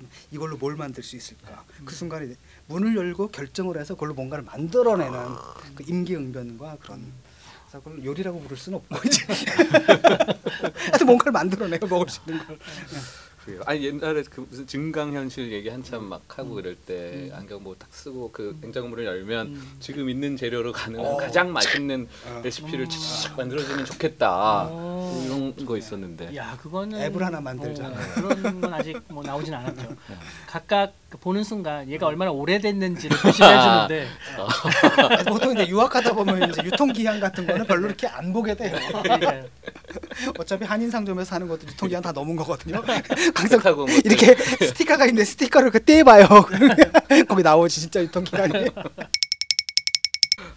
그럼 0.00 0.10
이걸로 0.30 0.56
뭘 0.56 0.76
만들 0.76 1.02
수 1.02 1.16
있을까? 1.16 1.64
그 1.84 1.94
순간에 1.94 2.34
문을 2.66 2.96
열고 2.96 3.28
결정을 3.28 3.78
해서 3.78 3.94
그걸로 3.94 4.14
뭔가를 4.14 4.44
만들어내는 4.44 5.18
그 5.74 5.84
임기응변과 5.86 6.78
그런 6.80 7.12
그래서 7.68 7.84
그걸 7.84 8.04
요리라고 8.04 8.40
부를 8.40 8.56
수는 8.56 8.78
없고 8.78 8.98
이제 9.06 9.24
하여튼 10.90 11.06
뭔가를 11.06 11.32
만들어내요 11.32 11.80
먹을 11.88 12.08
수 12.08 12.20
있는 12.26 12.44
걸. 12.46 12.58
그래요. 13.50 13.62
아니 13.66 13.84
옛날에 13.84 14.22
그 14.30 14.46
무슨 14.48 14.66
증강현실 14.66 15.52
얘기 15.52 15.68
한참 15.68 16.04
막 16.04 16.22
하고 16.28 16.54
그럴 16.54 16.76
때 16.76 16.94
음. 16.94 17.32
안경 17.34 17.62
뭐 17.62 17.74
딱 17.78 17.88
쓰고 17.92 18.30
그 18.32 18.56
냉장고를 18.60 19.06
열면 19.06 19.46
음. 19.48 19.76
지금 19.80 20.08
있는 20.10 20.36
재료로 20.36 20.72
가능한 20.72 21.06
어. 21.06 21.16
가장 21.16 21.52
맛있는 21.52 22.06
어. 22.26 22.40
레시피를 22.44 22.84
음. 22.84 22.88
착 23.22 23.36
만들어주면 23.36 23.84
좋겠다 23.86 24.64
어. 24.70 24.70
뭐 24.70 25.24
이런 25.24 25.66
거 25.66 25.76
있었는데 25.76 26.36
야 26.36 26.56
그거는 26.60 27.00
앱을 27.00 27.22
하나 27.24 27.40
만들자. 27.40 27.88
어, 27.88 27.94
그런 28.14 28.60
건 28.60 28.74
아직 28.74 29.00
뭐 29.08 29.22
나오진 29.22 29.54
않았죠. 29.54 29.96
각각 30.46 30.92
그 31.08 31.18
보는 31.18 31.42
순간 31.42 31.88
얘가 31.90 32.06
얼마나 32.06 32.30
오래됐는지를 32.30 33.16
표시해 33.18 33.60
주는데 33.60 34.06
보통 35.28 35.52
이제 35.54 35.66
유학하다 35.68 36.12
보면 36.12 36.50
이제 36.50 36.62
유통기한 36.64 37.18
같은 37.18 37.46
거는 37.46 37.66
별로 37.66 37.86
이렇게 37.88 38.06
안 38.06 38.32
보게 38.32 38.54
돼요. 38.54 38.76
어차피 40.38 40.64
한인 40.64 40.90
상점에서 40.90 41.28
사는 41.30 41.48
것도 41.48 41.66
유통기한 41.66 42.02
다 42.02 42.12
넘은 42.12 42.36
거거든요. 42.36 42.80
항상 43.40 43.60
하고 43.64 43.86
뭐 43.86 43.94
이렇게 44.04 44.34
스티커가 44.66 45.06
있는데 45.06 45.24
스티커를 45.24 45.70
그 45.70 45.82
떼봐요. 45.82 46.26
거기 47.28 47.42
나오지 47.42 47.80
진짜 47.80 48.02
유통기한이. 48.02 48.70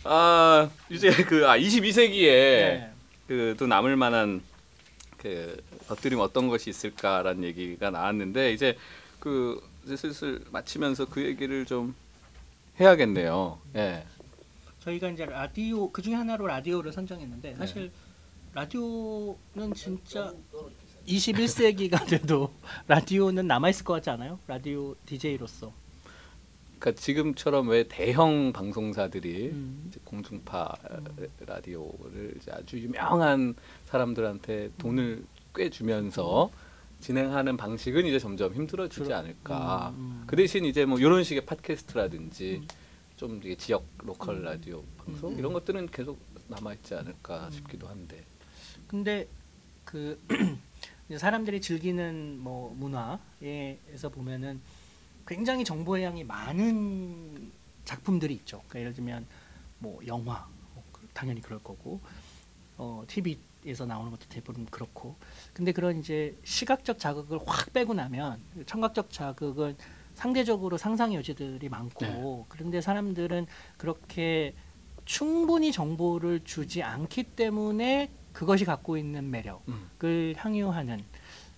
아 0.04 0.69
이제 0.89 1.12
그아 1.12 1.58
22세기에 1.58 2.28
네. 2.28 2.91
그또 3.28 3.67
남을 3.67 3.96
만한 3.96 4.41
그 5.17 5.62
것들이 5.88 6.15
어떤 6.15 6.50
것이 6.50 6.69
있을까라는 6.69 7.43
얘기가 7.46 7.89
나왔는데 7.89 8.52
이제 8.54 8.78
그 9.19 9.62
이제 9.86 9.96
슬슬 9.96 10.41
마치면서 10.52 11.06
그 11.06 11.24
얘기를 11.24 11.65
좀 11.65 11.96
해야겠네요. 12.80 13.60
예. 13.76 14.06
저희가 14.82 15.10
이제 15.10 15.26
라디오 15.26 15.89
그 15.91 16.02
중에 16.02 16.15
하나로 16.15 16.48
라디오를 16.48 16.91
선정했는데 16.91 17.56
사실 17.56 17.91
라디오는 18.54 19.74
진짜 19.76 20.34
21세기가 21.08 22.06
돼도 22.08 22.54
라디오는 22.88 23.46
남아 23.48 23.70
있을 23.70 23.84
것 23.86 23.94
같지 23.94 24.10
않아요? 24.10 24.39
라디오 24.48 24.96
DJ로서. 25.06 25.72
그러니까 26.80 27.02
지금처럼 27.02 27.70
왜 27.70 27.88
대형 27.88 28.52
방송사들이 28.52 29.50
음. 29.52 29.92
공중파 30.04 30.74
라디오를 31.46 32.34
이제 32.38 32.52
아주 32.52 32.78
유명한 32.80 33.56
사람들한테 33.86 34.72
돈을 34.78 35.24
꽤 35.56 35.70
주면서 35.70 36.50
진행하는 37.00 37.58
방식은 37.58 38.06
이제 38.06 38.20
점점 38.20 38.54
힘들어지지 38.54 39.04
줄어- 39.06 39.16
않을까. 39.18 39.94
음, 39.96 40.00
음. 40.00 40.24
그 40.28 40.36
대신 40.36 40.66
이제 40.66 40.86
뭐 40.86 41.00
이런 41.00 41.24
식의 41.24 41.46
팟캐스트라든지 41.46 42.60
음. 42.62 42.68
좀 43.16 43.39
이게 43.44 43.56
지역 43.56 43.86
로컬 44.00 44.42
라디오 44.44 44.84
방송 44.98 45.32
음. 45.34 45.39
이런 45.39 45.54
것들은 45.54 45.88
계속 45.88 46.18
남아 46.48 46.74
있지 46.76 46.96
않을까 46.96 47.50
싶기도 47.52 47.88
한데. 47.88 48.24
근데 48.88 49.28
그 49.86 50.20
사람들이 51.17 51.62
즐기는 51.62 52.39
뭐 52.39 52.73
문화에서 52.78 54.10
보면은 54.10 54.62
굉장히 55.26 55.63
정보의 55.63 56.04
양이 56.04 56.23
많은 56.23 57.52
작품들이 57.86 58.34
있죠. 58.36 58.58
그러니까 58.67 58.80
예를 58.80 58.93
들면 58.93 59.26
뭐 59.80 59.99
영화 60.08 60.47
뭐 60.73 60.84
그- 60.91 61.08
당연히 61.13 61.41
그럴 61.41 61.60
거고 61.60 61.99
어 62.78 63.04
TV에서 63.08 63.86
나오는 63.86 64.12
것도 64.12 64.26
대부분 64.30 64.65
그렇고 64.65 65.15
근데 65.54 65.71
그런 65.71 65.99
이제 65.99 66.38
시각적 66.43 66.99
자극을 66.99 67.39
확 67.45 67.71
빼고 67.73 67.93
나면 67.93 68.41
청각적 68.65 69.12
자극은 69.12 69.78
상대적으로 70.15 70.78
상상의 70.78 71.17
여지들이 71.17 71.69
많고 71.69 72.06
네. 72.06 72.45
그런데 72.49 72.82
사람들은 72.82 73.47
그렇게 73.78 74.56
충분히 75.06 75.71
정보를 75.71 76.41
주지 76.43 76.82
않기 76.84 77.23
때문에 77.23 78.12
그것이 78.34 78.65
갖고 78.65 78.98
있는 78.98 79.30
매력을 79.30 79.62
음. 79.69 80.34
향유하는 80.36 81.04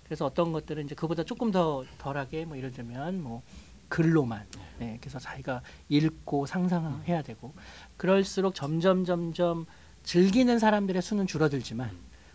그래서 0.04 0.26
어떤 0.26 0.52
것들은 0.52 0.86
이제 0.86 0.94
그보다 0.94 1.24
조금 1.24 1.52
더 1.52 1.84
덜하게 1.98 2.46
뭐 2.46 2.58
예를 2.58 2.72
들면 2.72 3.24
뭐 3.24 3.42
글로만 3.90 4.46
네, 4.80 4.98
그래서 5.00 5.20
자기가 5.20 5.62
읽고 5.90 6.46
상상해야 6.46 7.22
되고 7.22 7.54
그럴수록 7.98 8.54
점점 8.54 9.06
점점 9.06 9.66
즐기는 10.04 10.60
사람들의 10.60 11.02
수는 11.02 11.26
줄어들지만 11.26 11.90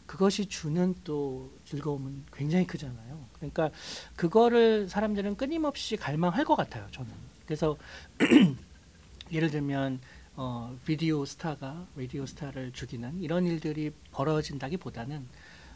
그것이 0.07 0.47
주는 0.47 0.95
또 1.05 1.53
즐거움은 1.65 2.25
굉장히 2.33 2.67
크잖아요. 2.67 3.27
그러니까 3.35 3.71
그거를 4.17 4.89
사람들은 4.89 5.37
끊임없이 5.37 5.97
갈망할 5.97 6.45
것 6.45 6.57
같아요. 6.57 6.89
저는 6.91 7.13
그래서 7.47 7.77
예를 9.31 9.51
들면 9.51 10.01
어, 10.43 10.75
비디오 10.87 11.27
스타가 11.27 11.87
라디오 11.95 12.25
스타를 12.25 12.73
죽이는 12.73 13.21
이런 13.21 13.45
일들이 13.45 13.93
벌어진다기보다는 14.11 15.27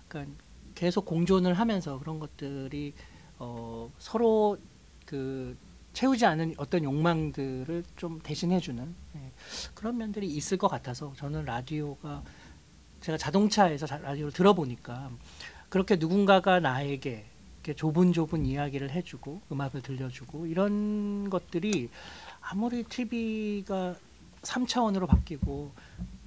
그러니까 0.08 0.34
계속 0.74 1.04
공존을 1.04 1.52
하면서 1.52 1.98
그런 1.98 2.18
것들이 2.18 2.94
어, 3.38 3.92
서로 3.98 4.56
그 5.04 5.54
채우지 5.92 6.24
않은 6.24 6.54
어떤 6.56 6.82
욕망들을 6.82 7.84
좀 7.96 8.20
대신해주는 8.22 8.94
예, 9.16 9.32
그런 9.74 9.98
면들이 9.98 10.28
있을 10.28 10.56
것 10.56 10.68
같아서 10.68 11.12
저는 11.14 11.44
라디오가 11.44 12.22
제가 13.02 13.18
자동차에서 13.18 13.86
자- 13.86 13.98
라디오를 13.98 14.32
들어보니까 14.32 15.10
그렇게 15.68 15.96
누군가가 15.96 16.60
나에게 16.60 17.26
이렇게 17.56 17.74
좁은 17.74 18.14
좁은 18.14 18.46
이야기를 18.46 18.92
해주고 18.92 19.42
음악을 19.52 19.82
들려주고 19.82 20.46
이런 20.46 21.28
것들이 21.28 21.90
아무리 22.40 22.82
TV가 22.84 23.94
3차원으로 24.44 25.06
바뀌고 25.06 25.72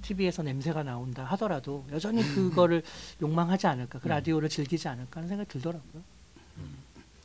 TV에서 0.02 0.42
냄새가 0.42 0.82
나온다 0.82 1.24
하더라도 1.24 1.84
여전히 1.90 2.22
그거를 2.22 2.82
욕망하지 3.20 3.66
않을까, 3.66 3.98
그 3.98 4.08
라디오를 4.08 4.48
즐기지 4.48 4.88
않을까 4.88 5.18
하는 5.18 5.28
생각이 5.28 5.48
들더라고요. 5.50 6.02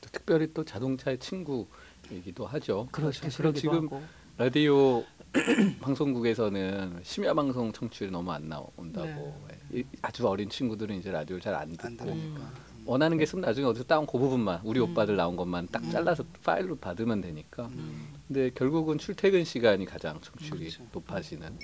또 0.01 0.09
특별히 0.11 0.51
또 0.53 0.63
자동차의 0.65 1.19
친구이기도 1.19 2.45
하죠. 2.47 2.87
그렇죠. 2.91 3.27
그러기도 3.29 3.59
지금 3.59 3.85
하고. 3.85 4.01
라디오 4.37 5.03
방송국에서는 5.81 6.99
심야 7.03 7.33
방송 7.33 7.71
청취율이 7.71 8.11
너무 8.11 8.31
안 8.31 8.49
나온다고 8.49 9.39
네. 9.71 9.79
이- 9.79 9.85
아주 10.01 10.27
어린 10.27 10.49
친구들은 10.49 10.95
이제 10.97 11.11
라디오를 11.11 11.41
잘안안 11.41 11.75
듣고 11.77 11.95
들으니까. 11.97 12.41
원하는 12.85 13.17
게 13.17 13.23
있으면 13.23 13.41
나중에 13.43 13.65
어디서 13.65 13.85
따온 13.85 14.05
그 14.05 14.17
부분만 14.17 14.61
우리 14.63 14.79
음. 14.79 14.91
오빠들 14.91 15.15
나온 15.15 15.35
것만 15.35 15.67
딱 15.71 15.83
음. 15.83 15.91
잘라서 15.91 16.23
파일로 16.43 16.77
받으면 16.77 17.21
되니까 17.21 17.67
음. 17.67 18.13
근데 18.27 18.49
결국은 18.51 18.97
출퇴근 18.97 19.43
시간이 19.43 19.85
가장 19.85 20.19
청취율이 20.21 20.69
그렇죠. 20.69 20.85
높아지는 20.91 21.57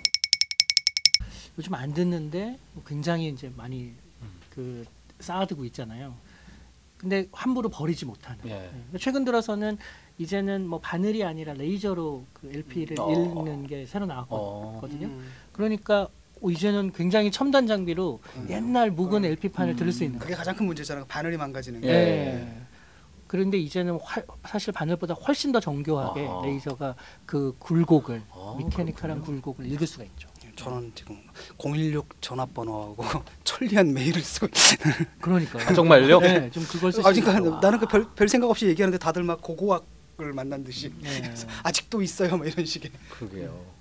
요즘 1.57 1.73
안 1.73 1.93
듣는데 1.93 2.57
뭐 2.73 2.83
굉장히 2.85 3.29
이제 3.29 3.51
많이 3.55 3.93
음. 4.21 4.29
그 4.49 4.85
쌓아두고 5.19 5.65
있잖아요. 5.65 6.15
근데 6.97 7.27
함부로 7.31 7.69
버리지 7.69 8.05
못하는. 8.05 8.39
예. 8.45 8.69
네. 8.91 8.99
최근 8.99 9.23
들어서는 9.23 9.77
이제는 10.17 10.67
뭐 10.67 10.79
바늘이 10.79 11.23
아니라 11.23 11.53
레이저로 11.53 12.25
그 12.33 12.51
LP를 12.53 12.97
어. 12.99 13.11
읽는 13.11 13.67
게 13.67 13.85
새로 13.85 14.05
어. 14.05 14.07
나왔거든요. 14.07 15.07
음. 15.07 15.31
그러니까 15.53 16.03
어, 16.03 16.09
이제는 16.43 16.91
굉장히 16.93 17.31
첨단 17.31 17.67
장비로 17.67 18.19
음. 18.37 18.47
옛날 18.49 18.91
묵은 18.91 19.23
음. 19.23 19.25
LP판을 19.25 19.75
들을 19.75 19.91
수 19.91 20.03
있는 20.03 20.19
그게 20.19 20.33
가장 20.35 20.55
큰 20.55 20.65
문제잖아요. 20.67 21.05
바늘이 21.07 21.37
망가지는 21.37 21.81
게. 21.81 21.87
예. 21.87 21.91
네. 21.93 22.61
그런데 23.27 23.57
이제는 23.59 23.99
활- 24.01 24.25
사실 24.47 24.73
바늘보다 24.73 25.13
훨씬 25.13 25.51
더 25.51 25.59
정교하게 25.59 26.25
아하. 26.27 26.41
레이저가 26.45 26.95
그 27.27 27.55
굴곡을 27.59 28.23
아, 28.31 28.55
미케니컬한 28.57 29.21
굴곡을 29.21 29.65
읽을 29.71 29.85
수가 29.85 30.03
있죠. 30.05 30.27
저는 30.55 30.91
지금 30.95 31.17
016 31.57 32.21
전화번호하고 32.21 33.05
천리안 33.45 33.93
메일을 33.93 34.21
쓰고 34.21 34.47
그러니까요. 35.21 35.63
아, 35.67 35.73
정말요? 35.73 36.19
네, 36.19 36.49
좀 36.51 36.63
그걸 36.65 36.91
쓰시는 36.91 37.07
아 37.09 37.13
그러니까 37.13 37.59
나는 37.61 37.79
그 37.79 37.85
별 37.87 38.05
별 38.15 38.27
생각 38.27 38.49
없이 38.49 38.65
얘기하는데 38.67 38.97
다들 38.97 39.23
막 39.23 39.41
고고학을 39.41 40.33
만난 40.33 40.63
듯이 40.65 40.91
네. 41.01 41.33
아직도 41.63 42.01
있어요 42.01 42.35
뭐 42.35 42.45
이런 42.45 42.65
식의 42.65 42.91
그러게요. 43.11 43.78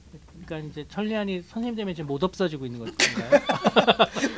그러니까 0.48 0.70
이제 0.70 0.86
천리안이 0.88 1.42
선생님 1.42 1.76
때문에 1.76 1.94
지금 1.94 2.08
못 2.08 2.24
없어지고 2.24 2.64
있는 2.64 2.78
것 2.80 2.96
같은가요? 2.96 3.40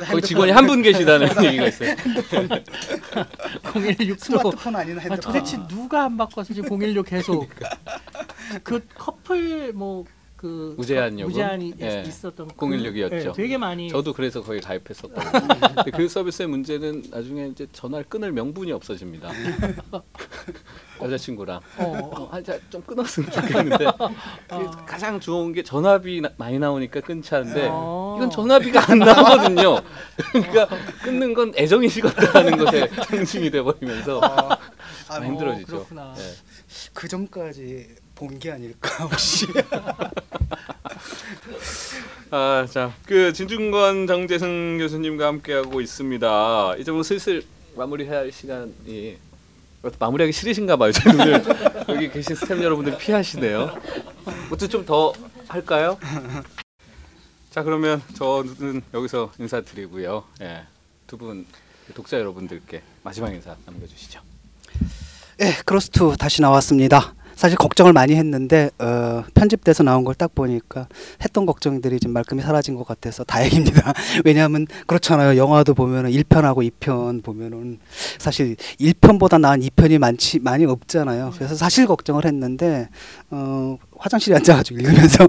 거기 0.11 0.21
직원이 0.21 0.51
한 0.51 0.67
분 0.67 0.81
계시다는 0.81 1.27
얘기가 1.45 1.67
있어요. 1.67 1.95
016도 3.63 4.19
스마트폰 4.19 4.75
아니나 4.75 4.99
아, 4.99 5.03
핸드폰 5.03 5.19
도대체 5.19 5.57
누가 5.67 6.03
안 6.05 6.17
지금 6.43 6.63
016 6.79 7.05
계속 7.05 7.49
그 8.63 8.85
커플 8.95 9.71
뭐 9.73 10.03
그 10.41 10.73
무제한 10.75 11.19
요금? 11.19 11.29
무제한이 11.31 11.73
예. 11.81 12.03
있었던 12.07 12.49
016 12.57 12.97
이었죠. 12.97 13.15
네, 13.15 13.31
되게 13.31 13.59
많이 13.59 13.89
저도 13.89 14.11
그래서 14.11 14.41
거기 14.41 14.59
가입했었거든요. 14.59 15.31
근데 15.75 15.91
그 15.91 16.07
서비스의 16.09 16.47
문제는 16.47 17.03
나중에 17.11 17.49
이제 17.49 17.67
전화를 17.71 18.05
끊을 18.09 18.31
명분이 18.31 18.71
없어집니다. 18.71 19.29
여자친구랑 20.99 21.61
어, 21.77 22.29
한자 22.31 22.57
좀 22.71 22.81
끊었으면 22.81 23.29
좋겠는데 23.29 23.85
아. 24.49 24.71
가장 24.87 25.19
좋은 25.19 25.53
게 25.53 25.61
전화비 25.61 26.21
나- 26.21 26.31
많이 26.37 26.57
나오니까 26.57 27.01
끊지 27.01 27.35
않는데 27.35 27.67
어. 27.71 28.15
이건 28.17 28.31
전화비가 28.31 28.91
안 28.91 28.97
나오거든요. 28.97 29.79
그러니까 30.33 30.67
끊는 31.03 31.35
건 31.35 31.53
애정이 31.55 31.87
식었다는 31.87 32.57
것에 32.57 32.87
상징이 32.87 33.51
돼버리면서 33.51 34.19
아, 34.23 34.57
아, 35.07 35.17
어, 35.19 35.23
힘들어지죠. 35.23 35.67
그렇구나. 35.67 36.15
네. 36.17 36.23
그 36.93 37.07
점까지 37.07 38.00
본 38.21 38.37
게 38.37 38.51
아닐까 38.51 39.03
혹시 39.05 39.47
아, 42.29 42.67
자, 42.69 42.93
그 43.07 43.33
진중권 43.33 44.05
정재승 44.05 44.77
교수님과 44.77 45.25
함께하고 45.25 45.81
있습니다. 45.81 46.75
이제 46.77 46.91
뭐 46.91 47.01
슬슬 47.03 47.43
마무리할 47.75 48.31
시간이 48.31 49.17
어, 49.83 49.89
마무리하기 49.99 50.31
싫으신가 50.31 50.77
봐요. 50.77 50.91
오늘 51.13 51.43
여기 51.89 52.09
계신 52.11 52.35
스태프 52.35 52.63
여러분들 52.63 52.97
피하시네요. 52.99 53.75
어떻게 54.51 54.67
좀더 54.67 55.13
할까요? 55.47 55.97
자, 57.49 57.63
그러면 57.63 58.01
저는 58.15 58.81
여기서 58.93 59.31
인사드리고요. 59.39 60.23
예, 60.41 60.61
두분 61.07 61.45
독자 61.95 62.19
여러분들께 62.19 62.81
마지막 63.03 63.33
인사 63.33 63.55
남겨주시죠. 63.65 64.21
예, 65.41 65.53
크로스2 65.65 66.17
다시 66.19 66.41
나왔습니다. 66.43 67.15
사실 67.41 67.57
걱정을 67.57 67.91
많이 67.91 68.13
했는데 68.13 68.69
어, 68.77 69.23
편집돼서 69.33 69.81
나온 69.81 70.03
걸 70.03 70.13
딱 70.21 70.35
보니까 70.35 70.87
했던 71.23 71.47
걱정들이 71.47 71.99
지금 71.99 72.13
말끔히 72.13 72.43
사라진 72.43 72.75
것 72.75 72.85
같아서 72.85 73.23
다행입니다. 73.23 73.93
왜냐하면 74.23 74.67
그렇잖아요. 74.85 75.35
영화도 75.35 75.73
보면은 75.73 76.11
1편하고 76.11 76.69
2편 76.69 77.23
보면은 77.23 77.79
사실 78.19 78.55
1편보다 78.79 79.41
나은 79.41 79.61
2편이 79.61 79.97
많지 79.97 80.37
많이 80.37 80.65
없잖아요. 80.65 81.31
그래서 81.33 81.55
사실 81.55 81.87
걱정을 81.87 82.25
했는데 82.25 82.89
어, 83.31 83.79
화장실에 83.97 84.35
앉아가지고 84.35 84.79
읽으면서 84.79 85.25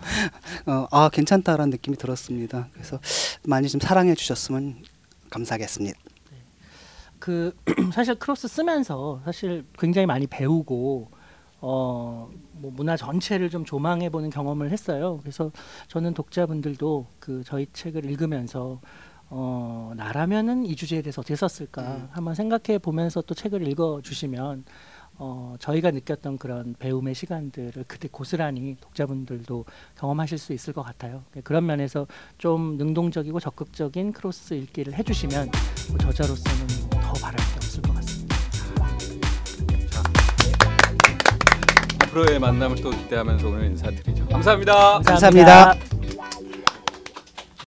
어, 0.64 0.86
아 0.90 1.10
괜찮다라는 1.12 1.68
느낌이 1.68 1.98
들었습니다. 1.98 2.68
그래서 2.72 2.98
많이 3.44 3.68
좀 3.68 3.78
사랑해 3.78 4.14
주셨으면 4.14 4.76
감사하겠습니다. 5.28 5.98
그 7.18 7.54
사실 7.92 8.14
크로스 8.14 8.48
쓰면서 8.48 9.20
사실 9.26 9.66
굉장히 9.78 10.06
많이 10.06 10.26
배우고 10.26 11.20
어, 11.62 12.28
뭐 12.52 12.72
문화 12.74 12.96
전체를 12.96 13.48
좀 13.48 13.64
조망해 13.64 14.10
보는 14.10 14.30
경험을 14.30 14.70
했어요. 14.72 15.18
그래서 15.22 15.50
저는 15.86 16.12
독자분들도 16.12 17.06
그 17.20 17.42
저희 17.44 17.66
책을 17.72 18.04
읽으면서 18.04 18.80
어, 19.30 19.92
나라면은 19.96 20.66
이 20.66 20.76
주제에 20.76 21.00
대해서 21.00 21.20
어떻게 21.20 21.36
썼을까 21.36 22.08
한번 22.10 22.34
생각해 22.34 22.78
보면서 22.78 23.22
또 23.22 23.34
책을 23.34 23.66
읽어 23.68 24.00
주시면 24.02 24.64
어, 25.16 25.54
저희가 25.60 25.92
느꼈던 25.92 26.38
그런 26.38 26.74
배움의 26.78 27.14
시간들을 27.14 27.84
그때 27.86 28.08
고스란히 28.10 28.76
독자분들도 28.80 29.64
경험하실 29.96 30.38
수 30.38 30.52
있을 30.52 30.72
것 30.72 30.82
같아요. 30.82 31.22
그런 31.44 31.64
면에서 31.64 32.08
좀 32.38 32.76
능동적이고 32.76 33.38
적극적인 33.38 34.12
크로스 34.12 34.54
읽기를 34.54 34.94
해주시면 34.94 35.50
뭐 35.90 35.98
저자로서는 35.98 36.66
더 36.90 37.12
바랄 37.12 37.36
게 37.36 37.54
없을 37.56 37.82
것 37.82 37.88
같습니 37.88 37.91
앞으로의 42.12 42.38
만남을 42.38 42.76
또 42.82 42.90
기대하면서 42.90 43.48
오늘 43.48 43.64
인사드리죠. 43.66 44.26
감사합니다. 44.28 45.00
감사합니다. 45.04 45.74